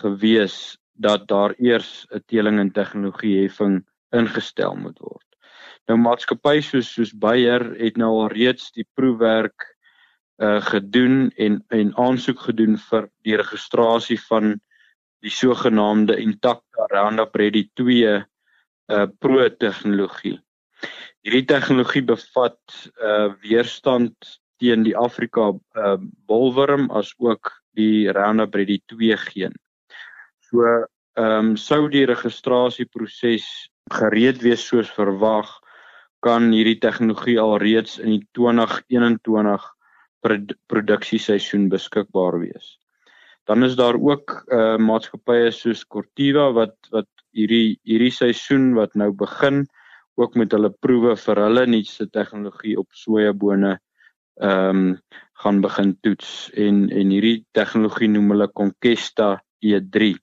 gewees 0.03 0.77
dat 0.93 1.29
daar 1.29 1.55
eers 1.59 2.07
'n 2.11 2.23
teling 2.27 2.59
en 2.59 2.73
tegnologie 2.73 3.43
heffing 3.43 3.85
ingestel 4.13 4.77
moet 4.77 4.99
word. 4.99 5.26
Nou 5.87 5.97
maatskappye 6.03 6.63
soos 6.67 6.89
soos 6.97 7.13
Bayer 7.15 7.63
het 7.79 7.99
nou 8.01 8.11
al 8.21 8.31
reeds 8.35 8.73
die 8.75 8.87
proefwerk 8.99 9.73
uh 10.43 10.61
gedoen 10.61 11.31
en 11.41 11.61
en 11.73 11.93
aansoek 11.97 12.41
gedoen 12.49 12.75
vir 12.89 13.07
die 13.25 13.37
registrasie 13.41 14.19
van 14.29 14.57
die 15.25 15.33
sogenaamde 15.33 16.19
Intacta 16.21 16.89
Roundup 16.93 17.39
Ready 17.39 17.69
2 17.81 18.17
uh 18.17 19.07
pro 19.21 19.47
tegnologie. 19.49 20.37
Hierdie 21.25 21.47
tegnologie 21.49 22.03
bevat 22.03 22.59
uh 22.99 23.31
weerstand 23.47 24.37
teen 24.61 24.83
die 24.83 24.97
Afrika 24.97 25.53
uh 25.55 25.97
bolwurm 26.29 26.91
as 26.91 27.15
ook 27.19 27.53
die 27.79 28.11
Roundup 28.13 28.55
Ready 28.55 28.81
2 28.93 29.17
geen. 29.31 29.55
So 30.51 30.67
ehm 31.17 31.53
um, 31.53 31.57
sou 31.57 31.87
die 31.89 32.05
registrasieproses 32.05 33.47
gereed 33.95 34.43
wees 34.45 34.67
soos 34.67 34.91
verwag 34.93 35.49
kan 36.25 36.51
hierdie 36.53 36.79
tegnologie 36.81 37.39
alreeds 37.41 37.99
in 37.99 38.17
die 38.17 38.25
2021 38.39 39.65
produksieseisoen 40.67 41.69
beskikbaar 41.71 42.41
wees. 42.41 42.77
Dan 43.47 43.63
is 43.63 43.77
daar 43.79 43.95
ook 43.95 44.43
uh 44.51 44.77
maatskappye 44.77 45.51
soos 45.55 45.85
Cortiva 45.87 46.51
wat 46.53 46.77
wat 46.91 47.09
hierdie 47.37 47.79
hierdie 47.87 48.11
seisoen 48.11 48.75
wat 48.75 48.95
nou 48.95 49.13
begin 49.13 49.67
ook 50.17 50.35
met 50.35 50.53
hulle 50.57 50.73
proewe 50.81 51.15
vir 51.17 51.43
hulle 51.45 51.67
nuutste 51.67 52.09
tegnologie 52.11 52.77
op 52.81 52.89
sojabone 52.93 53.77
ehm 54.41 54.71
um, 54.71 54.99
gaan 55.43 55.61
begin 55.61 55.97
toets 56.01 56.51
en 56.57 56.89
en 56.91 57.11
hierdie 57.13 57.45
tegnologie 57.53 58.09
noem 58.09 58.31
hulle 58.33 58.49
Conquesta 58.53 59.37
E3. 59.65 60.17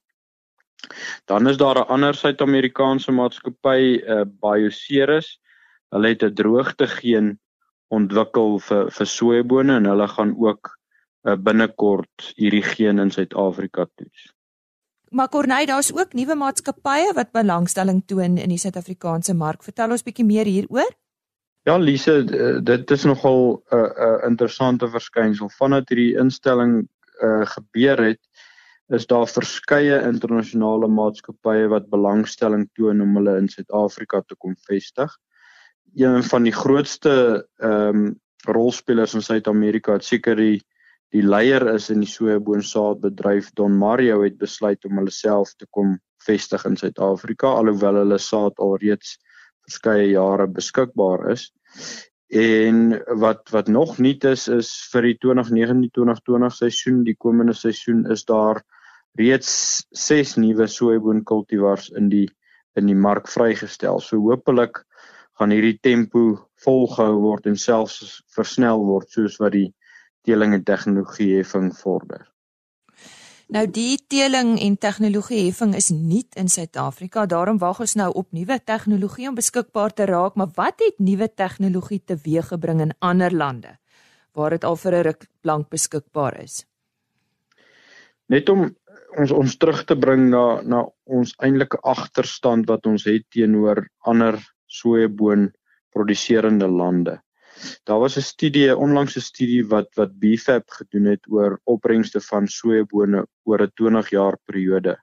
Dan 1.24 1.48
is 1.48 1.56
daar 1.56 1.78
'n 1.78 1.88
ander 1.88 2.14
Suid-Amerikaanse 2.14 3.12
maatskappy, 3.12 4.02
uh 4.06 4.24
Bioceres. 4.26 5.40
Hulle 5.94 6.10
het 6.10 6.22
'n 6.26 6.34
droogte 6.34 6.86
geen 6.90 7.38
ontwikkel 7.94 8.58
vir 8.68 8.90
vir 8.90 9.06
sojabone 9.06 9.76
en 9.78 9.86
hulle 9.90 10.08
gaan 10.08 10.32
ook 10.46 10.70
uh, 11.28 11.36
binnekort 11.36 12.32
hierdie 12.36 12.64
geen 12.66 12.98
in 12.98 13.10
Suid-Afrika 13.10 13.86
toets. 13.94 14.32
Maar 15.14 15.28
Corneille, 15.28 15.66
daar's 15.66 15.92
ook 15.94 16.12
nuwe 16.12 16.34
maatskappye 16.34 17.12
wat 17.14 17.30
belangstelling 17.32 18.02
toon 18.06 18.38
in 18.42 18.50
die 18.50 18.58
Suid-Afrikaanse 18.58 19.34
mark. 19.34 19.62
Vertel 19.62 19.94
ons 19.94 20.02
bietjie 20.02 20.26
meer 20.26 20.50
hieroor. 20.50 20.90
Ja, 21.64 21.76
Lise, 21.78 22.24
dit 22.62 22.90
is 22.90 23.04
nogal 23.04 23.62
'n 23.70 23.76
uh, 23.76 23.84
'n 23.84 24.08
uh, 24.08 24.26
interessante 24.30 24.88
verskynsel. 24.88 25.48
Vandat 25.58 25.88
hierdie 25.88 26.18
instelling 26.18 26.88
uh, 27.22 27.46
gebeur 27.46 28.02
het, 28.04 28.20
is 28.88 29.06
daar 29.06 29.28
verskeie 29.28 30.02
internasionale 30.02 30.88
maatskappye 30.88 31.68
wat 31.68 31.88
belangstelling 31.88 32.68
toon 32.74 33.00
om 33.00 33.16
hulle 33.16 33.38
in 33.38 33.48
Suid-Afrika 33.48 34.20
te 34.26 34.36
kom 34.36 34.56
vestig 34.66 35.14
een 35.96 36.22
van 36.22 36.46
die 36.46 36.54
grootste 36.54 37.46
ehm 37.62 38.04
um, 38.04 38.12
rolspelers 38.44 39.14
in 39.16 39.22
Suid-Amerika 39.24 39.98
seker 40.04 40.36
die 40.36 40.60
die 41.14 41.22
leier 41.22 41.62
is 41.72 41.86
in 41.92 42.02
die 42.02 42.10
sojaboonsaadbedryf 42.10 43.52
Don 43.56 43.76
Mario 43.78 44.22
het 44.24 44.36
besluit 44.38 44.84
om 44.84 44.98
hulle 44.98 45.14
self 45.14 45.54
te 45.54 45.66
kom 45.70 45.94
vestig 46.26 46.64
in 46.68 46.76
Suid-Afrika 46.76 47.54
alhoewel 47.60 48.02
hulle 48.02 48.18
saad 48.18 48.58
alreeds 48.58 49.14
verskeie 49.64 50.10
jare 50.10 50.48
beskikbaar 50.50 51.30
is. 51.32 51.48
En 52.34 52.98
wat 53.20 53.50
wat 53.54 53.68
nog 53.68 53.98
nuut 53.98 54.24
is 54.28 54.48
is 54.48 54.70
vir 54.92 55.08
die 55.08 55.16
2019-2020 55.24 56.56
seisoen, 56.58 57.04
die 57.06 57.16
komende 57.16 57.54
seisoen 57.54 58.04
is 58.10 58.24
daar 58.28 58.62
reeds 59.18 59.84
6 59.90 60.36
nuwe 60.42 60.66
sojaboonkultivars 60.66 61.92
in 61.94 62.10
die 62.10 62.26
in 62.74 62.88
die 62.90 62.98
mark 62.98 63.28
vrygestel. 63.30 64.00
So 64.02 64.18
hopelik 64.18 64.82
gaan 65.38 65.50
hierdie 65.50 65.78
tempo 65.82 66.50
volgehou 66.64 67.16
word 67.22 67.46
en 67.50 67.56
selfs 67.58 68.22
versnel 68.34 68.84
word 68.86 69.10
soos 69.10 69.40
wat 69.42 69.52
die 69.56 69.70
teeling 70.24 70.54
en 70.54 70.64
tegnologie 70.64 71.34
heffing 71.36 71.72
vorder. 71.76 72.24
Nou 73.52 73.66
die 73.68 73.98
teeling 74.08 74.54
en 74.64 74.76
tegnologie 74.80 75.42
heffing 75.44 75.74
is 75.76 75.90
nuut 75.92 76.38
in 76.40 76.48
Suid-Afrika, 76.48 77.26
daarom 77.28 77.58
wag 77.60 77.82
ons 77.84 77.96
nou 78.00 78.08
op 78.16 78.30
nuwe 78.32 78.56
tegnologie 78.64 79.28
om 79.28 79.36
beskikbaar 79.36 79.92
te 79.92 80.06
raak, 80.08 80.38
maar 80.40 80.54
wat 80.56 80.80
het 80.80 80.96
nuwe 80.98 81.28
tegnologie 81.28 82.00
teweeggebring 82.00 82.80
in 82.80 82.94
ander 83.04 83.34
lande 83.34 83.76
waar 84.34 84.50
dit 84.50 84.64
al 84.64 84.76
vir 84.76 84.94
'n 84.94 85.02
ruk 85.02 85.26
lank 85.42 85.68
beskikbaar 85.68 86.40
is? 86.42 86.64
Net 88.28 88.48
om 88.48 88.74
ons 89.18 89.30
ons 89.30 89.56
terug 89.56 89.84
te 89.84 89.96
bring 89.96 90.30
na 90.30 90.62
na 90.62 90.84
ons 91.04 91.34
eintlike 91.38 91.78
agterstand 91.82 92.66
wat 92.66 92.86
ons 92.86 93.04
het 93.04 93.22
teenoor 93.30 93.86
ander 94.00 94.40
sojaboon 94.78 95.52
produseerende 95.94 96.68
lande. 96.68 97.22
Daar 97.86 97.98
was 98.02 98.16
'n 98.16 98.20
studie, 98.32 98.68
'n 98.68 98.82
onlangse 98.86 99.20
studie 99.20 99.66
wat 99.66 99.88
wat 99.94 100.18
BFAP 100.18 100.70
gedoen 100.78 101.04
het 101.04 101.24
oor 101.30 101.60
opbrengste 101.64 102.20
van 102.20 102.48
sojabone 102.48 103.26
oor 103.44 103.62
'n 103.62 103.72
20 103.74 104.10
jaar 104.10 104.36
periode. 104.44 104.98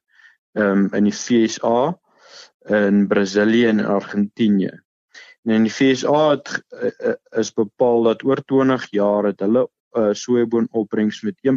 Um, 0.53 0.93
in 0.93 1.03
die 1.03 1.15
VSA, 1.15 1.99
in 2.67 3.07
Brasilië 3.07 3.65
en 3.65 3.85
Argentinië. 3.85 4.81
En 5.43 5.51
in 5.53 5.63
die 5.63 5.73
VSA 5.73 6.29
het 6.29 6.63
uh, 6.69 7.13
is 7.39 7.53
bepaal 7.53 8.03
dat 8.03 8.23
oor 8.23 8.43
20 8.45 8.87
jaar 8.91 9.23
het 9.23 9.39
hulle 9.39 9.69
uh, 9.97 10.09
sojaboon 10.11 10.67
opbrengs 10.71 11.21
met 11.21 11.35
1.46% 11.47 11.49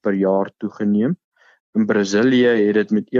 per 0.00 0.12
jaar 0.12 0.50
toegeneem 0.56 1.16
In 1.76 1.84
Brasilië 1.86 2.66
het 2.66 2.74
dit 2.74 2.90
met 2.90 3.08
1.33% 3.12 3.18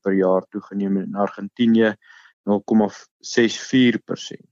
per 0.00 0.12
jaar 0.16 0.46
toegeneem 0.48 0.96
en 0.96 1.02
in 1.10 1.14
Argentinië 1.14 1.94
0.64%. 2.48 4.50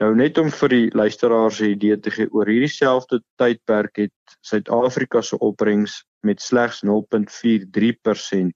Nou 0.00 0.14
net 0.16 0.38
om 0.40 0.48
vir 0.56 0.72
die 0.72 0.88
luisteraars 0.96 1.60
'n 1.60 1.74
idee 1.76 1.96
te 2.00 2.10
gee 2.10 2.28
oor 2.32 2.48
hierdie 2.48 2.74
selfde 2.74 3.20
tydperk 3.40 3.96
het 3.96 4.12
Suid-Afrika 4.40 5.22
se 5.22 5.38
opbrengs 5.38 6.04
met 6.22 6.40
slegs 6.40 6.82
0.43% 6.84 8.52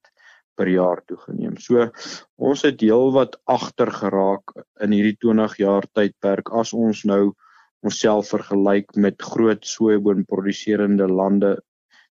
per 0.54 0.68
jaar 0.68 1.02
toegeneem. 1.06 1.56
So 1.56 1.90
ons 2.36 2.62
het 2.62 2.80
heelwat 2.80 3.40
agter 3.44 3.90
geraak 3.90 4.42
in 4.80 4.92
hierdie 4.92 5.16
20 5.26 5.56
jaar 5.56 5.82
tydperk 5.92 6.52
as 6.52 6.72
ons 6.72 7.04
nou 7.04 7.34
onsself 7.80 8.28
vergelyk 8.28 8.96
met 8.96 9.22
groot 9.22 9.66
sojaboonproduserende 9.66 11.08
lande 11.08 11.62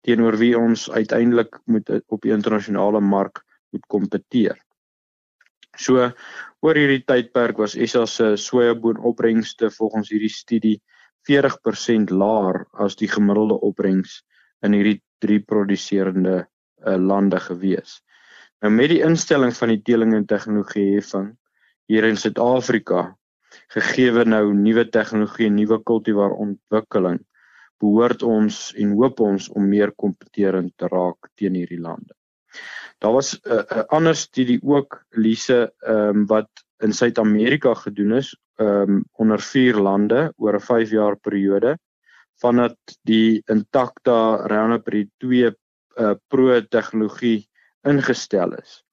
teenoor 0.08 0.38
wie 0.40 0.54
ons 0.56 0.88
uiteindelik 0.90 1.60
moet 1.66 1.90
op 2.08 2.22
die 2.24 2.32
internasionale 2.32 3.02
mark 3.04 3.44
moet 3.76 3.84
kompeteer. 3.92 4.56
So 5.78 6.10
oor 6.66 6.80
hierdie 6.80 7.04
tydperk 7.06 7.60
was 7.62 7.76
SA 7.78 8.06
se 8.10 8.32
sojaboonopbrengste 8.42 9.70
volgens 9.76 10.10
hierdie 10.14 10.34
studie 10.34 10.78
40% 11.28 12.14
laer 12.16 12.64
as 12.86 12.96
die 12.96 13.10
gemiddelde 13.12 13.60
opbrengs 13.68 14.22
in 14.66 14.74
hierdie 14.74 15.02
drie 15.22 15.40
produseerende 15.44 16.38
uh, 16.40 16.96
lande 16.98 17.40
gewees. 17.44 18.00
Nou 18.64 18.72
met 18.74 18.90
die 18.94 19.04
instelling 19.06 19.54
van 19.54 19.76
die 19.76 19.82
teeling 19.86 20.16
en 20.18 20.26
tegnologie 20.26 20.96
heffing 20.96 21.34
hier 21.92 22.08
in 22.08 22.18
Suid-Afrika 22.18 23.12
gegee 23.76 24.26
nou 24.26 24.54
nuwe 24.56 24.88
tegnologie 24.90 25.52
en 25.52 25.60
nuwe 25.60 25.78
kultivar 25.84 26.34
ontwikkeling 26.34 27.20
behoort 27.82 28.24
ons 28.24 28.74
en 28.76 28.94
hoop 29.00 29.20
ons 29.20 29.50
om 29.50 29.68
meer 29.70 29.92
kompeterend 30.04 30.74
te 30.78 30.90
raak 30.92 31.30
teen 31.36 31.58
hierdie 31.60 31.82
lande. 31.82 32.14
Daar 33.00 33.14
was 33.14 33.36
'n 33.36 33.52
uh, 33.52 33.64
'n 33.64 33.80
uh, 33.80 33.84
ander 33.98 34.16
studie 34.16 34.60
ook 34.64 35.04
Lise 35.12 35.74
ehm 35.82 36.10
um, 36.10 36.26
wat 36.26 36.50
in 36.80 36.94
Suid-Amerika 36.94 37.74
gedoen 37.74 38.14
is 38.14 38.36
ehm 38.58 38.90
um, 38.90 39.06
onder 39.12 39.42
vier 39.42 39.76
lande 39.76 40.34
oor 40.38 40.56
'n 40.56 40.68
5 40.70 40.90
jaar 40.90 41.16
periode 41.18 41.78
vandat 42.42 42.78
die 43.04 43.42
Intacta 43.46 44.48
Roundup 44.48 44.90
2 45.18 45.56
uh, 45.98 46.14
Pro 46.28 46.62
tegnologie 46.62 47.50
ingestel 47.84 48.54
is. 48.54 48.84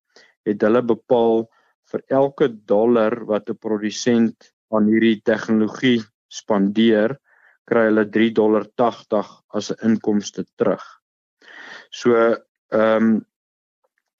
Het 0.44 0.62
hulle 0.62 0.82
bepaal 0.82 1.46
vir 1.92 2.02
elke 2.08 2.48
dollar 2.48 3.24
wat 3.28 3.50
'n 3.50 3.56
produsent 3.56 4.52
aan 4.70 4.88
hierdie 4.88 5.20
tegnologie 5.22 6.00
spandeer, 6.28 7.18
kry 7.68 7.86
hulle 7.88 8.04
3.80 8.16 8.34
dollar 8.36 8.66
as 9.54 9.70
'n 9.70 9.90
inkomste 9.90 10.44
terug. 10.56 10.84
So 11.90 12.14
ehm 12.16 13.02
um, 13.02 13.26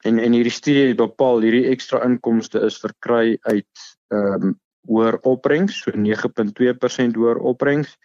en 0.05 0.19
en 0.19 0.33
hierdie 0.33 0.53
studie 0.53 0.89
het 0.89 1.01
bepaal 1.01 1.41
hierdie 1.41 1.71
ekstra 1.73 2.03
inkomste 2.05 2.61
is 2.61 2.81
verkry 2.81 3.39
uit 3.43 3.87
ehm 4.13 4.43
um, 4.43 4.61
hoër 4.85 5.17
opbrengs, 5.25 5.81
so 5.81 5.91
9.2% 5.91 7.17
hoër 7.17 7.39
opbrengs 7.41 7.97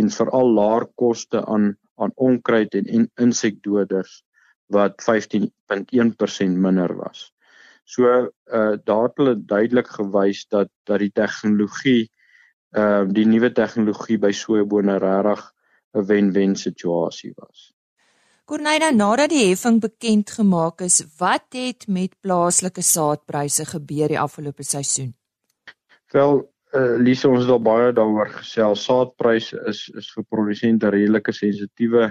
en 0.00 0.08
veral 0.10 0.54
laer 0.56 0.86
koste 0.96 1.44
aan 1.46 1.76
aan 2.00 2.12
onkruid 2.14 2.74
en, 2.74 2.86
en 2.86 3.10
insekdoders 3.20 4.22
wat 4.72 5.02
15.1% 5.04 6.56
minder 6.66 6.96
was. 6.96 7.32
So 7.84 8.08
uh 8.08 8.76
daar 8.84 9.08
het 9.08 9.16
hulle 9.20 9.36
duidelik 9.36 9.88
gewys 9.98 10.46
dat 10.48 10.70
dat 10.88 10.98
die 10.98 11.12
tegnologie 11.12 12.10
ehm 12.72 13.08
uh, 13.08 13.12
die 13.12 13.26
nuwe 13.28 13.52
tegnologie 13.52 14.18
by 14.18 14.32
sojabone 14.32 14.98
regtig 14.98 15.42
'n 15.94 16.06
wen-wen 16.08 16.56
situasie 16.56 17.32
was. 17.36 17.72
Corneida, 18.44 18.90
nadat 18.90 19.30
die 19.30 19.48
heffing 19.48 19.80
bekend 19.80 20.30
gemaak 20.30 20.80
is, 20.80 20.98
wat 21.18 21.54
het 21.54 21.86
met 21.88 22.16
plaaslike 22.20 22.82
saadpryse 22.82 23.64
gebeur 23.64 24.08
die 24.08 24.18
afgelope 24.20 24.64
seisoen? 24.66 25.14
Wel, 26.12 26.42
uh, 26.74 26.96
Lise, 26.98 27.28
ons 27.28 27.44
het 27.44 27.52
al 27.54 27.62
baie 27.62 27.92
daaroor 27.96 28.28
gesels. 28.40 28.84
Saadpryse 28.84 29.56
is 29.70 29.86
is 29.96 30.10
vir 30.16 30.26
produsente 30.28 30.90
redelike 30.90 31.32
sensitiewe 31.32 32.10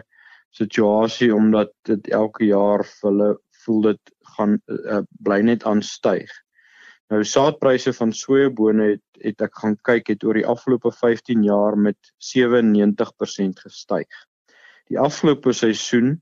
situasie 0.55 1.29
omdat 1.35 1.73
dit 1.87 2.07
elke 2.07 2.45
jaar 2.45 2.83
vir 2.85 3.09
hulle 3.09 3.29
voel 3.65 3.81
dit 3.89 4.15
gaan 4.37 4.57
uh, 4.67 5.03
bly 5.23 5.41
net 5.45 5.65
aanstyg. 5.67 6.31
Nou 7.11 7.25
saadpryse 7.27 7.91
van 7.91 8.13
sojabone 8.15 8.85
het 8.93 9.01
het 9.21 9.43
ek 9.43 9.57
gaan 9.59 9.73
kyk 9.87 10.07
het 10.13 10.21
oor 10.23 10.37
die 10.39 10.45
afgelope 10.47 10.93
15 10.95 11.41
jaar 11.43 11.75
met 11.77 11.97
97% 12.23 13.59
gestyg. 13.65 14.07
Die 14.87 14.97
afgelope 14.99 15.51
seisoen, 15.53 16.15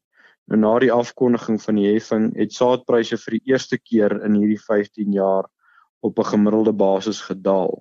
nou 0.49 0.59
na 0.59 0.71
die 0.81 0.89
afkondiging 0.91 1.61
van 1.61 1.77
die 1.77 1.85
heffing, 1.91 2.25
het 2.35 2.57
saadpryse 2.57 3.21
vir 3.21 3.37
die 3.37 3.53
eerste 3.53 3.77
keer 3.77 4.17
in 4.25 4.39
hierdie 4.41 4.57
15 4.65 5.13
jaar 5.13 5.45
op 6.01 6.17
'n 6.17 6.29
gemiddelde 6.31 6.73
basis 6.73 7.21
gedaal 7.21 7.77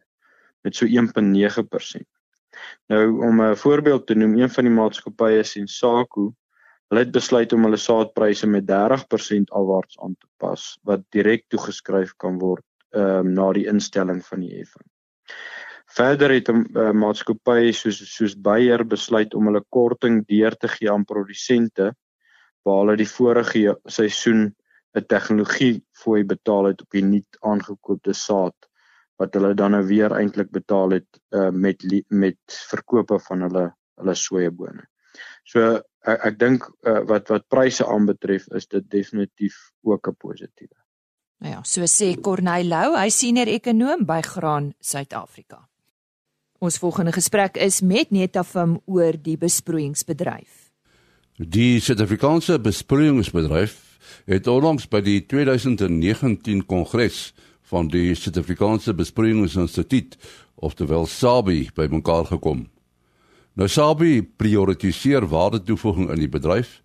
met 0.63 0.77
so 0.77 0.85
1.9%. 0.85 2.07
Nou 2.93 3.25
om 3.25 3.41
'n 3.41 3.57
voorbeeld 3.57 4.07
te 4.07 4.15
noem, 4.15 4.37
een 4.37 4.51
van 4.51 4.65
die 4.65 4.75
maatskappye 4.75 5.43
Sensaku, 5.43 6.29
hulle 6.91 7.01
het 7.01 7.13
besluit 7.13 7.53
om 7.53 7.65
hulle 7.65 7.81
saadpryse 7.81 8.47
met 8.47 8.67
30% 8.67 9.51
afwaarts 9.51 9.99
aan 9.99 10.17
te 10.21 10.27
pas 10.37 10.79
wat 10.83 11.01
direk 11.11 11.49
toegeskryf 11.49 12.13
kan 12.17 12.39
word 12.39 12.68
ehm 12.97 13.27
um, 13.27 13.33
na 13.33 13.53
die 13.53 13.67
instelling 13.69 14.23
van 14.25 14.41
die 14.41 14.55
heffing. 14.57 14.87
Verder 15.97 16.31
het 16.31 16.49
'n 16.49 16.65
uh, 16.77 16.93
maatskappy 16.93 17.73
soos 17.73 17.99
soos 18.15 18.35
Bayer 18.37 18.85
besluit 18.85 19.35
om 19.35 19.47
hulle 19.47 19.65
korting 19.69 20.27
deur 20.27 20.57
te 20.57 20.69
gee 20.69 20.91
aan 20.91 21.05
produsente 21.05 21.95
waar 22.65 22.81
hulle 22.83 22.97
die 22.97 23.09
vorige 23.09 23.77
seisoen 23.85 24.55
'n 24.97 25.07
tegnologie 25.07 25.85
fooi 25.93 26.25
betaal 26.25 26.65
het 26.71 26.81
op 26.83 26.91
die 26.91 27.05
nuut 27.05 27.39
aangekoopte 27.41 28.13
saad 28.13 28.69
wat 29.19 29.35
hulle 29.35 29.55
dan 29.55 29.75
nou 29.75 29.85
weer 29.87 30.15
eintlik 30.15 30.51
betaal 30.51 30.91
het 30.91 31.21
uh, 31.35 31.51
met 31.51 31.85
met 32.09 32.39
verkope 32.71 33.19
van 33.29 33.43
hulle 33.47 33.65
hulle 33.99 34.15
sojabone. 34.15 34.85
So 35.45 35.81
ek, 36.07 36.19
ek 36.31 36.39
dink 36.39 36.69
uh, 36.87 37.01
wat 37.11 37.33
wat 37.35 37.49
pryse 37.49 37.87
aanbetref 37.87 38.47
is 38.61 38.67
dit 38.67 38.91
definitief 38.91 39.57
ook 39.83 40.09
'n 40.09 40.21
positiewe. 40.27 40.77
Nou 41.39 41.53
ja, 41.53 41.61
so 41.63 41.87
sê 41.87 42.17
Corneil 42.19 42.67
Lou, 42.67 42.97
hy 42.99 43.11
senior 43.15 43.47
ekonoom 43.47 44.03
by 44.09 44.19
Graan 44.27 44.73
Suid-Afrika. 44.83 45.61
Ons 46.59 46.81
volgende 46.83 47.13
gesprek 47.15 47.61
is 47.63 47.79
met 47.87 48.11
Netafim 48.11 48.81
oor 48.91 49.15
die 49.23 49.37
besproeiingsbedryf. 49.39 50.73
Die 51.39 51.79
Suid-Afrikaanse 51.79 52.59
besproeiingsbedryf 52.59 53.77
het 54.27 54.51
onlangs 54.51 54.89
by 54.91 54.99
die 55.07 55.21
2019 55.31 56.65
kongres 56.67 57.29
van 57.71 57.87
die 57.93 58.17
Suid-Afrikaanse 58.19 58.97
Besproeiingsinstituut, 58.99 60.17
oftewel 60.59 61.07
SABI, 61.07 61.69
bymekaar 61.77 62.27
gekom. 62.33 62.67
Nou 63.55 63.71
SABI 63.71 64.25
prioritiseer 64.43 65.29
waardetoevoeging 65.31 66.11
in 66.11 66.25
die 66.25 66.33
bedryf 66.35 66.81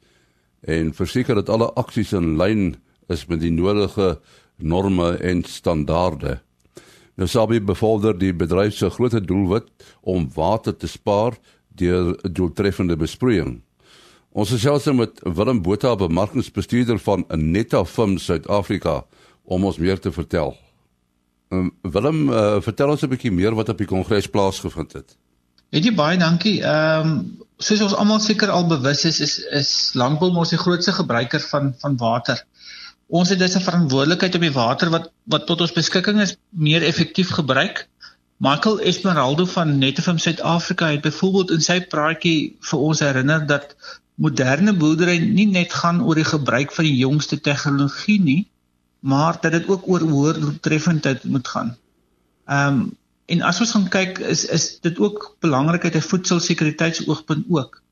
en 0.61 0.93
verseker 0.93 1.41
dat 1.41 1.49
alle 1.49 1.71
aksies 1.79 2.13
in 2.13 2.35
lyn 2.37 2.75
is 3.11 3.25
met 3.27 3.41
die 3.41 3.51
nodige 3.51 4.19
norme 4.63 5.13
en 5.19 5.43
standaarde. 5.43 6.39
Nou 7.15 7.27
SABI 7.29 7.61
bevorder 7.61 8.17
die 8.17 8.33
bedryf 8.33 8.73
se 8.77 8.89
groot 8.89 9.15
doelwit 9.27 9.69
om 10.01 10.29
water 10.33 10.73
te 10.73 10.87
spaar 10.87 11.37
deur 11.77 12.15
doeltreffende 12.31 12.97
besproeiing. 12.97 13.61
Ons 14.33 14.49
gesels 14.55 14.87
nou 14.89 14.95
met 15.03 15.19
Willem 15.21 15.61
Botha, 15.61 15.93
bemarkingsbestuurder 15.95 16.97
van 17.05 17.25
Netta 17.37 17.83
Film 17.85 18.17
Suid-Afrika 18.17 19.03
om 19.43 19.65
ons 19.69 19.77
meer 19.77 19.99
te 20.01 20.11
vertel. 20.11 20.55
Um, 21.53 21.69
Willem, 21.81 22.29
uh, 22.29 22.61
vertel 22.65 22.89
ons 22.89 23.03
'n 23.03 23.09
bietjie 23.09 23.31
meer 23.31 23.53
wat 23.53 23.69
op 23.69 23.77
die 23.77 23.87
kongres 23.87 24.27
plaasgevind 24.27 24.93
het. 24.93 25.17
Het 25.73 25.85
jy 25.85 25.93
baie 25.93 26.17
dankie. 26.17 26.61
Ehm 26.61 27.07
um, 27.07 27.13
soos 27.57 27.81
ons 27.81 27.93
almal 27.95 28.19
seker 28.19 28.49
al 28.49 28.67
bewus 28.67 29.05
is, 29.05 29.19
is 29.19 29.37
is 29.51 29.93
landbou 29.93 30.31
mos 30.33 30.49
die 30.49 30.57
grootste 30.57 30.91
gebruiker 30.91 31.39
van 31.51 31.73
van 31.81 31.97
water. 31.97 32.43
Ons 33.07 33.29
het 33.29 33.39
dus 33.39 33.55
'n 33.55 33.67
verantwoordelikheid 33.67 34.35
om 34.35 34.41
die 34.41 34.51
water 34.51 34.89
wat 34.89 35.11
wat 35.23 35.45
tot 35.47 35.61
ons 35.61 35.71
beskikking 35.71 36.21
is 36.21 36.35
meer 36.49 36.83
effektief 36.83 37.29
gebruik. 37.29 37.87
Michael 38.37 38.79
Esmeraldo 38.79 39.45
van 39.45 39.77
Netfilm 39.77 40.17
Suid-Afrika 40.17 40.87
het 40.87 41.01
byvoorbeeld 41.01 41.51
in 41.51 41.61
sy 41.61 41.81
praatjie 41.81 42.55
vir 42.59 42.79
ons 42.79 42.99
herinner 42.99 43.45
dat 43.47 43.75
moderne 44.15 44.73
boerdery 44.73 45.17
nie 45.19 45.45
net 45.45 45.73
gaan 45.73 46.01
oor 46.03 46.15
die 46.15 46.27
gebruik 46.27 46.71
van 46.71 46.85
die 46.85 46.97
jongste 46.97 47.39
tegnologie 47.41 48.19
nie, 48.21 48.47
maar 48.99 49.39
dat 49.41 49.51
dit 49.51 49.67
ook 49.67 49.87
oor 49.87 49.99
hoër 49.99 50.39
doeltreffendheid 50.39 51.23
moet 51.23 51.47
gaan. 51.47 51.77
Ehm 52.47 52.67
um, 52.67 52.91
en 53.25 53.41
as 53.41 53.59
ons 53.63 53.71
gaan 53.71 53.87
kyk 53.89 54.19
is 54.19 54.45
is 54.45 54.79
dit 54.83 54.97
ook 54.99 55.35
belangrik 55.39 55.83
uit 55.83 55.95
'n 55.95 56.09
voedselsekuriteitsoogpunt 56.09 57.45
ook. 57.49 57.82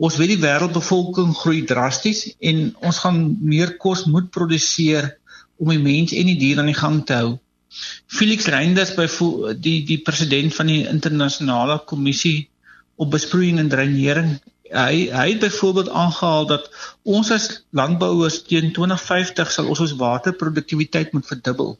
Ons 0.00 0.16
weet 0.16 0.32
die 0.32 0.40
wêreldbevolking 0.40 1.34
groei 1.36 1.64
drasties 1.68 2.22
en 2.50 2.70
ons 2.88 3.00
gaan 3.04 3.18
meer 3.44 3.74
kos 3.82 4.06
moet 4.08 4.30
produseer 4.32 5.10
om 5.60 5.68
die 5.74 5.82
mens 5.82 6.14
en 6.16 6.30
die 6.30 6.38
dier 6.40 6.60
aan 6.62 6.70
die 6.72 6.78
gang 6.78 7.02
te 7.06 7.18
hou. 7.18 7.34
Felix 8.10 8.48
Reinders 8.50 8.94
by 8.96 9.06
die 9.66 9.82
die 9.90 9.98
president 10.06 10.56
van 10.56 10.72
die 10.72 10.86
internasionale 10.88 11.76
kommissie 11.92 12.48
op 12.96 13.12
besproeiing 13.12 13.60
en 13.60 13.68
dreinering 13.72 14.32
hy 14.70 15.10
hy 15.10 15.26
het 15.32 15.42
byvoorbeeld 15.42 15.92
aangehaal 16.02 16.46
dat 16.46 16.70
ons 17.02 17.30
as 17.36 17.46
landbouers 17.76 18.40
teen 18.48 18.72
2050 18.72 19.52
sal 19.52 19.68
ons 19.68 19.84
ons 19.86 19.96
waterproduktiwiteit 20.00 21.12
moet 21.12 21.26
verdubbel. 21.26 21.76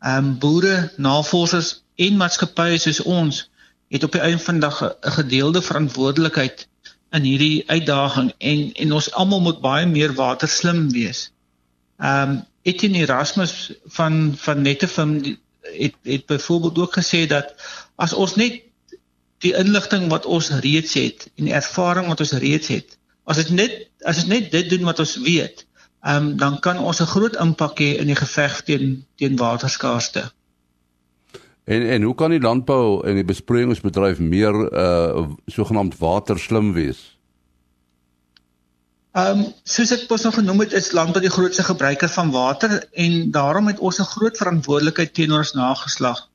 Ehm 0.00 0.32
um, 0.32 0.34
boere, 0.38 0.90
navorsers 0.96 1.82
en 1.96 2.16
maatskappye 2.16 2.78
soos 2.78 3.02
ons 3.04 3.44
het 3.90 4.04
op 4.06 4.16
die 4.16 4.22
einde 4.22 4.42
van 4.48 4.60
die 4.60 4.66
dag 4.68 4.82
'n 4.82 5.16
gedeelde 5.18 5.62
verantwoordelikheid 5.62 6.68
in 7.10 7.26
hierdie 7.26 7.64
uitdaging 7.66 8.32
en 8.38 8.72
en 8.72 8.92
ons 8.92 9.12
almal 9.12 9.40
moet 9.40 9.60
baie 9.60 9.86
meer 9.86 10.14
waterslim 10.14 10.88
wees. 10.94 11.30
Ehm 11.98 12.30
um, 12.30 12.40
Etienne 12.62 12.98
Erasmus 12.98 13.72
van 13.96 14.34
van 14.36 14.62
Netefim 14.62 15.14
het 15.60 15.94
het 16.02 16.26
byvoorbeeld 16.26 16.78
ook 16.78 16.98
gesê 16.98 17.26
dat 17.26 17.54
as 17.96 18.12
ons 18.12 18.34
net 18.36 18.60
die 19.40 19.54
inligting 19.56 20.08
wat 20.08 20.26
ons 20.26 20.50
reeds 20.50 20.94
het 20.94 21.28
en 21.36 21.48
die 21.48 21.56
ervaring 21.56 22.06
wat 22.12 22.20
ons 22.20 22.32
reeds 22.32 22.68
het. 22.68 22.98
As 23.24 23.40
dit 23.40 23.50
net 23.50 23.78
as 24.04 24.20
dit 24.22 24.28
net 24.28 24.50
dit 24.52 24.68
doen 24.70 24.84
wat 24.88 24.98
ons 24.98 25.16
weet, 25.24 25.64
ehm 26.04 26.16
um, 26.16 26.36
dan 26.36 26.60
kan 26.60 26.78
ons 26.78 27.00
'n 27.00 27.12
groot 27.14 27.36
impak 27.36 27.80
hê 27.80 27.96
in 28.02 28.12
die 28.12 28.20
geveg 28.20 28.62
teen 28.62 29.06
teen 29.16 29.36
waterskaarste. 29.36 30.30
En 31.70 31.86
en 31.94 32.02
hoe 32.02 32.14
kan 32.18 32.32
die 32.34 32.42
landbou 32.42 33.06
en 33.06 33.14
die 33.20 33.26
besproeiingsbedryf 33.26 34.18
meer 34.18 34.56
uh 34.84 35.26
sogenaamd 35.46 35.98
waterslim 36.02 36.72
wees? 36.74 37.02
Ehm 39.18 39.42
um, 39.42 39.44
soos 39.74 39.92
ek 39.94 40.08
pas 40.10 40.24
nog 40.26 40.34
genoem 40.38 40.64
het, 40.64 40.74
is 40.80 40.90
landbou 40.98 41.22
die 41.22 41.32
grootste 41.36 41.66
gebruiker 41.68 42.10
van 42.16 42.32
water 42.34 42.74
en 43.04 43.30
daarom 43.36 43.70
het 43.70 43.78
ons 43.78 44.00
'n 44.02 44.10
groot 44.14 44.36
verantwoordelikheid 44.42 45.14
teenoor 45.14 45.44
ons 45.44 45.54
nageslag. 45.58 46.26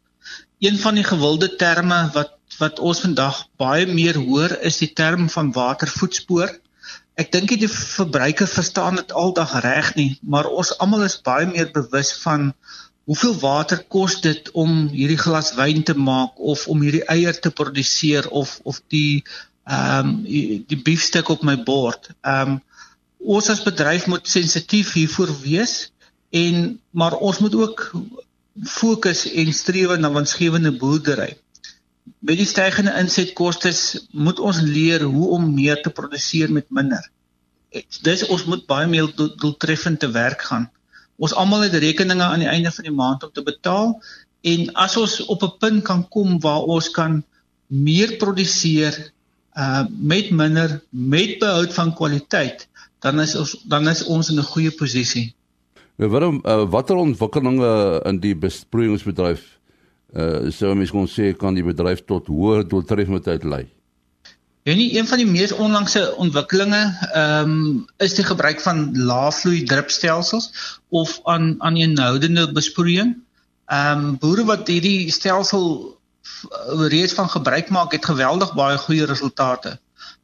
Een 0.59 0.79
van 0.79 0.95
die 0.95 1.07
gewilde 1.11 1.55
terme 1.55 1.99
wat 2.13 2.31
wat 2.59 2.79
ons 2.79 3.03
vandag 3.03 3.41
baie 3.59 3.85
meer 3.87 4.17
hoor 4.27 4.57
is 4.71 4.77
die 4.77 4.93
term 4.93 5.29
van 5.29 5.51
watervoetspoor. 5.51 6.51
Ek 7.15 7.31
dink 7.31 7.51
die 7.59 7.67
verbruiker 7.67 8.47
verstaan 8.47 8.95
dit 8.95 9.11
aldag 9.11 9.59
reg 9.63 9.95
nie, 9.95 10.19
maar 10.21 10.47
ons 10.47 10.77
almal 10.77 11.03
is 11.03 11.21
baie 11.21 11.45
meer 11.45 11.71
bewus 11.75 12.13
van 12.23 12.53
hoeveel 13.05 13.35
water 13.39 13.83
kos 13.95 14.19
dit 14.21 14.51
om 14.51 14.87
hierdie 14.93 15.19
glas 15.21 15.53
wyn 15.57 15.83
te 15.83 15.93
maak 15.93 16.39
of 16.39 16.67
om 16.71 16.81
hierdie 16.81 17.05
eier 17.11 17.37
te 17.39 17.51
produseer 17.51 18.29
of 18.29 18.59
of 18.63 18.81
die 18.93 19.23
ehm 19.65 20.09
um, 20.09 20.15
die 20.69 20.81
biefstuk 20.87 21.29
op 21.33 21.43
my 21.43 21.57
bord. 21.63 22.09
Ehm 22.21 22.55
um, 22.55 22.61
ons 23.35 23.49
as 23.49 23.63
bedryf 23.65 24.05
moet 24.05 24.27
sensitief 24.29 24.93
hiervoor 24.93 25.31
wees 25.41 25.91
en 26.29 26.79
maar 26.91 27.15
ons 27.17 27.39
moet 27.41 27.55
ook 27.55 27.87
fokus 28.69 29.25
en 29.31 29.53
streef 29.53 29.97
na 29.97 30.11
winsgewende 30.13 30.71
boerdery 30.77 31.33
met 32.19 32.37
die 32.37 32.47
stygende 32.49 32.93
insetkoste 32.99 33.71
moet 34.11 34.39
ons 34.39 34.61
leer 34.61 35.05
hoe 35.09 35.27
om 35.37 35.53
meer 35.53 35.81
te 35.81 35.91
produseer 35.99 36.51
met 36.51 36.69
minder. 36.69 37.03
Dis 38.05 38.25
ons 38.31 38.45
moet 38.49 38.65
baie 38.69 38.87
meer 38.89 39.09
doeltreffend 39.15 39.99
te 39.99 40.09
werk 40.13 40.45
gaan. 40.49 40.69
Ons 41.17 41.33
almal 41.33 41.67
het 41.67 41.73
rekeninge 41.79 42.23
aan 42.23 42.43
die 42.43 42.51
einde 42.51 42.71
van 42.71 42.83
die 42.87 42.95
maand 42.95 43.23
om 43.23 43.31
te 43.31 43.43
betaal 43.43 43.95
en 44.45 44.69
as 44.73 44.97
ons 44.97 45.25
op 45.25 45.43
'n 45.43 45.57
punt 45.59 45.83
kan 45.83 46.07
kom 46.09 46.39
waar 46.39 46.67
ons 46.67 46.89
kan 46.89 47.23
meer 47.67 48.17
produseer 48.17 49.11
uh 49.55 49.85
met 49.99 50.29
minder 50.31 50.81
met 50.89 51.39
behoud 51.39 51.73
van 51.73 51.93
kwaliteit, 51.95 52.67
dan 52.99 53.19
is 53.19 53.35
ons 53.35 53.55
dan 53.63 53.87
is 53.87 54.03
ons 54.03 54.29
in 54.29 54.39
'n 54.39 54.43
goeie 54.43 54.71
posisie. 54.71 55.33
Nou, 55.95 56.09
waarom 56.09 56.41
uh, 56.43 56.69
watter 56.69 56.95
ontwikkelinge 56.95 58.01
in 58.05 58.19
die 58.19 58.35
besproeiingsbedryf 58.35 59.41
uh 60.15 60.51
sou 60.51 60.75
mens 60.75 60.91
kon 60.91 61.07
sê 61.07 61.33
kan 61.37 61.55
die 61.55 61.63
bedryf 61.63 62.03
tot 62.05 62.27
hoër 62.27 62.67
doeltreffendheid 62.67 63.43
lei. 63.43 63.65
Nie 64.65 64.97
een 64.97 65.07
van 65.07 65.19
die 65.21 65.27
mees 65.29 65.51
onlangse 65.51 66.15
ontwikkelinge 66.17 66.79
ehm 67.13 67.49
um, 67.49 67.85
is 68.01 68.15
die 68.17 68.23
gebruik 68.25 68.61
van 68.61 68.79
laafvloei 68.97 69.63
drupstelsels 69.63 70.47
of 70.89 71.19
aan 71.23 71.55
aan 71.61 71.75
eenhoudende 71.75 72.51
besproeiing. 72.51 73.11
Ehm 73.65 74.05
um, 74.07 74.17
boere 74.17 74.45
wat 74.49 74.67
hierdie 74.67 75.11
stelsel 75.11 75.69
reeds 76.95 77.13
van 77.13 77.29
gebruik 77.29 77.69
maak, 77.69 77.91
het 77.91 78.09
geweldig 78.09 78.53
baie 78.57 78.81
goeie 78.87 79.05
resultate. 79.05 79.77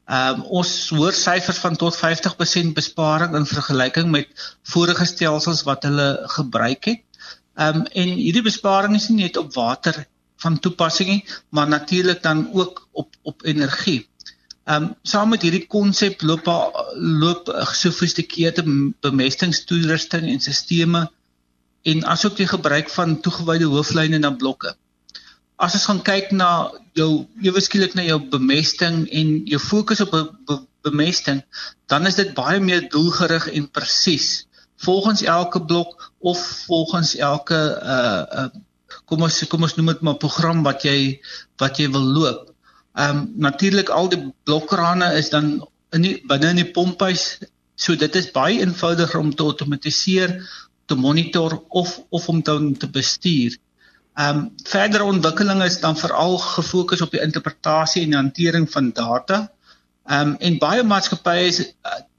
Ehm 0.06 0.42
um, 0.42 0.44
ons 0.62 0.90
hoor 0.90 1.14
syfers 1.14 1.62
van 1.62 1.76
tot 1.76 2.02
50% 2.02 2.74
besparing 2.82 3.36
in 3.36 3.46
vergelyking 3.46 4.10
met 4.10 4.58
vorige 4.74 5.06
stelsels 5.06 5.64
wat 5.70 5.84
hulle 5.84 6.12
gebruik 6.40 6.86
het. 6.86 7.04
Ehm 7.56 7.76
um, 7.76 7.86
en 7.86 8.18
hierdie 8.26 8.50
besparing 8.50 8.96
is 8.96 9.10
nie 9.10 9.24
net 9.24 9.38
op 9.38 9.54
water 9.54 10.08
van 10.36 10.60
toepassing 10.60 11.10
nie, 11.10 11.26
maar 11.50 11.68
natuurlik 11.68 12.24
dan 12.24 12.50
ook 12.54 12.88
op 12.92 13.16
op 13.22 13.46
energie. 13.46 14.10
Ehm 14.70 14.84
um, 14.84 14.92
saam 15.04 15.30
met 15.34 15.42
hierdie 15.42 15.66
konsep 15.68 16.22
loop 16.22 16.46
loop 16.96 17.50
gesofistikeerde 17.72 18.64
bemestingstoerusting 19.02 20.28
en 20.30 20.40
stelsels 20.40 21.10
en 21.92 22.04
asook 22.06 22.36
die 22.38 22.48
gebruik 22.48 22.90
van 22.94 23.20
toegewyde 23.26 23.66
hooflyne 23.66 24.20
na 24.22 24.32
blokke. 24.32 24.76
as 25.62 25.78
ons 25.78 25.86
gaan 25.86 26.02
kyk 26.02 26.32
na 26.34 26.50
jou 26.98 27.28
ewe 27.46 27.62
skielik 27.62 27.94
na 27.98 28.06
jou 28.06 28.18
bemesting 28.34 29.04
en 29.14 29.34
jou 29.50 29.60
fokus 29.62 30.02
op 30.02 30.14
be, 30.14 30.22
be, 30.50 30.58
bemesting, 30.88 31.44
dan 31.92 32.10
is 32.10 32.18
dit 32.18 32.34
baie 32.34 32.58
meer 32.60 32.88
doelgerig 32.90 33.46
en 33.54 33.70
presies 33.70 34.48
volgens 34.82 35.22
elke 35.22 35.62
blok 35.62 36.10
of 36.20 36.42
volgens 36.66 37.16
elke 37.16 37.60
uh, 37.78 38.46
uh 38.46 38.50
kom 39.08 39.22
ons 39.24 39.38
kom 39.52 39.64
ons 39.64 39.76
noem 39.78 39.92
dit 39.94 40.02
maar 40.08 40.18
program 40.20 40.64
wat 40.66 40.84
jy 40.84 41.20
wat 41.62 41.78
jy 41.80 41.86
wil 41.94 42.08
loop. 42.16 42.51
Ehm 42.94 43.18
um, 43.18 43.34
natuurlik 43.36 43.90
al 43.90 44.10
die 44.10 44.34
blokkrane 44.44 45.14
is 45.16 45.30
dan 45.30 45.68
in 45.96 46.02
die, 46.02 46.18
binne 46.28 46.50
in 46.52 46.60
die 46.60 46.72
pomphuis. 46.72 47.40
So 47.76 47.96
dit 47.96 48.16
is 48.16 48.32
baie 48.32 48.60
eenvoudiger 48.60 49.20
om 49.20 49.36
te 49.36 49.44
outomatiseer, 49.44 50.34
te 50.86 50.96
monitor 50.96 51.64
of 51.70 52.00
of 52.10 52.28
om 52.30 52.42
dan 52.44 52.74
te 52.78 52.90
bestuur. 52.90 53.58
Ehm 54.16 54.38
um, 54.38 54.50
verdere 54.64 55.04
ontwikkeling 55.04 55.64
is 55.64 55.80
dan 55.80 55.98
veral 55.98 56.38
gefokus 56.38 57.02
op 57.02 57.12
die 57.12 57.22
interpretasie 57.24 58.04
en 58.04 58.14
hantering 58.14 58.72
van 58.72 58.92
data. 58.92 59.52
Ehm 60.06 60.34
um, 60.34 60.36
en 60.40 60.58
baie 60.58 60.84
maatskappye 60.84 61.46
is 61.48 61.62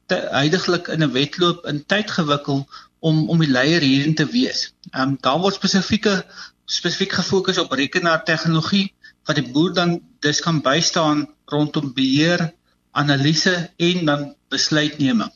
heidaglik 0.08 0.88
in 0.88 1.04
'n 1.04 1.12
wedloop 1.12 1.66
in 1.66 1.84
tyd 1.86 2.10
gewikkel 2.10 2.66
om 2.98 3.28
om 3.28 3.38
die 3.38 3.50
leier 3.50 3.80
hierin 3.80 4.14
te 4.14 4.26
wees. 4.26 4.72
Ehm 4.90 5.02
um, 5.02 5.16
daar 5.20 5.38
word 5.38 5.54
spesifieke 5.54 6.24
spesifiek 6.64 7.12
gefokus 7.12 7.58
op 7.58 7.72
rekenaartegnologie 7.72 8.94
wat 9.26 9.36
die 9.36 9.50
boer 9.52 9.74
dan 9.74 10.00
dus 10.22 10.40
kan 10.40 10.62
bystaan 10.62 11.26
rondom 11.50 11.92
beheer, 11.94 12.52
analise 12.92 13.70
en 13.76 14.06
dan 14.06 14.24
besluitneming. 14.52 15.32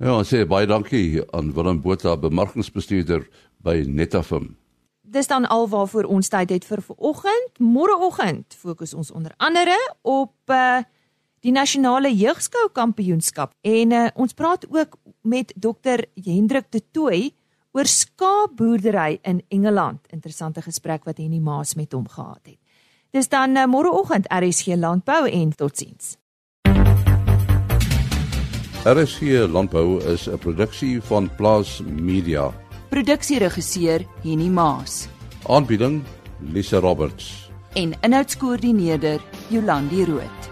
Ja, 0.00 0.22
sê 0.24 0.46
baie 0.48 0.66
dankie 0.70 1.20
aan 1.36 1.52
Willem 1.52 1.82
Botha, 1.84 2.16
bemarkingsbestuurder 2.16 3.26
by 3.60 3.82
Netafim 3.86 4.54
dis 5.10 5.26
dan 5.26 5.48
al 5.48 5.68
waarvoor 5.68 6.04
ons 6.04 6.28
tyd 6.30 6.50
het 6.54 6.64
vir 6.64 6.82
vanoggend. 6.82 7.58
Môreoggend 7.58 8.54
fokus 8.54 8.94
ons 8.94 9.10
onder 9.10 9.34
andere 9.36 9.76
op 10.02 10.34
uh 10.46 10.80
die 11.40 11.54
nasionale 11.56 12.10
jeugskou 12.12 12.66
kampioenskap 12.76 13.54
en 13.64 13.92
uh, 13.96 14.08
ons 14.12 14.34
praat 14.36 14.66
ook 14.68 14.98
met 15.24 15.54
dokter 15.56 16.02
Hendrik 16.20 16.66
de 16.68 16.82
Tooy 16.92 17.30
oor 17.72 17.88
skaapboerdery 17.88 19.18
in 19.22 19.40
Engeland. 19.48 20.04
Interessante 20.12 20.60
gesprek 20.60 21.08
wat 21.08 21.16
Henny 21.16 21.40
Maas 21.40 21.74
met 21.80 21.96
hom 21.96 22.04
gehad 22.08 22.44
het. 22.44 22.59
Dis 23.10 23.26
dan 23.26 23.56
uh, 23.58 23.66
môreoggend 23.66 24.28
RSG 24.30 24.76
Landbou 24.78 25.26
en 25.26 25.50
totsiens. 25.50 26.14
RSG 28.86 29.50
Landbou 29.50 29.98
is 30.06 30.28
'n 30.28 30.38
produksie 30.38 31.00
van 31.02 31.30
Plaas 31.36 31.82
Media 31.82 32.52
Produksieregisseur 32.88 34.06
Henny 34.22 34.48
Maas. 34.48 35.08
Aanbieding 35.48 36.02
Lisa 36.38 36.78
Roberts. 36.78 37.50
En 37.74 37.92
inhoudskoördineerder 38.00 39.20
Jolandi 39.48 40.04
Root. 40.04 40.49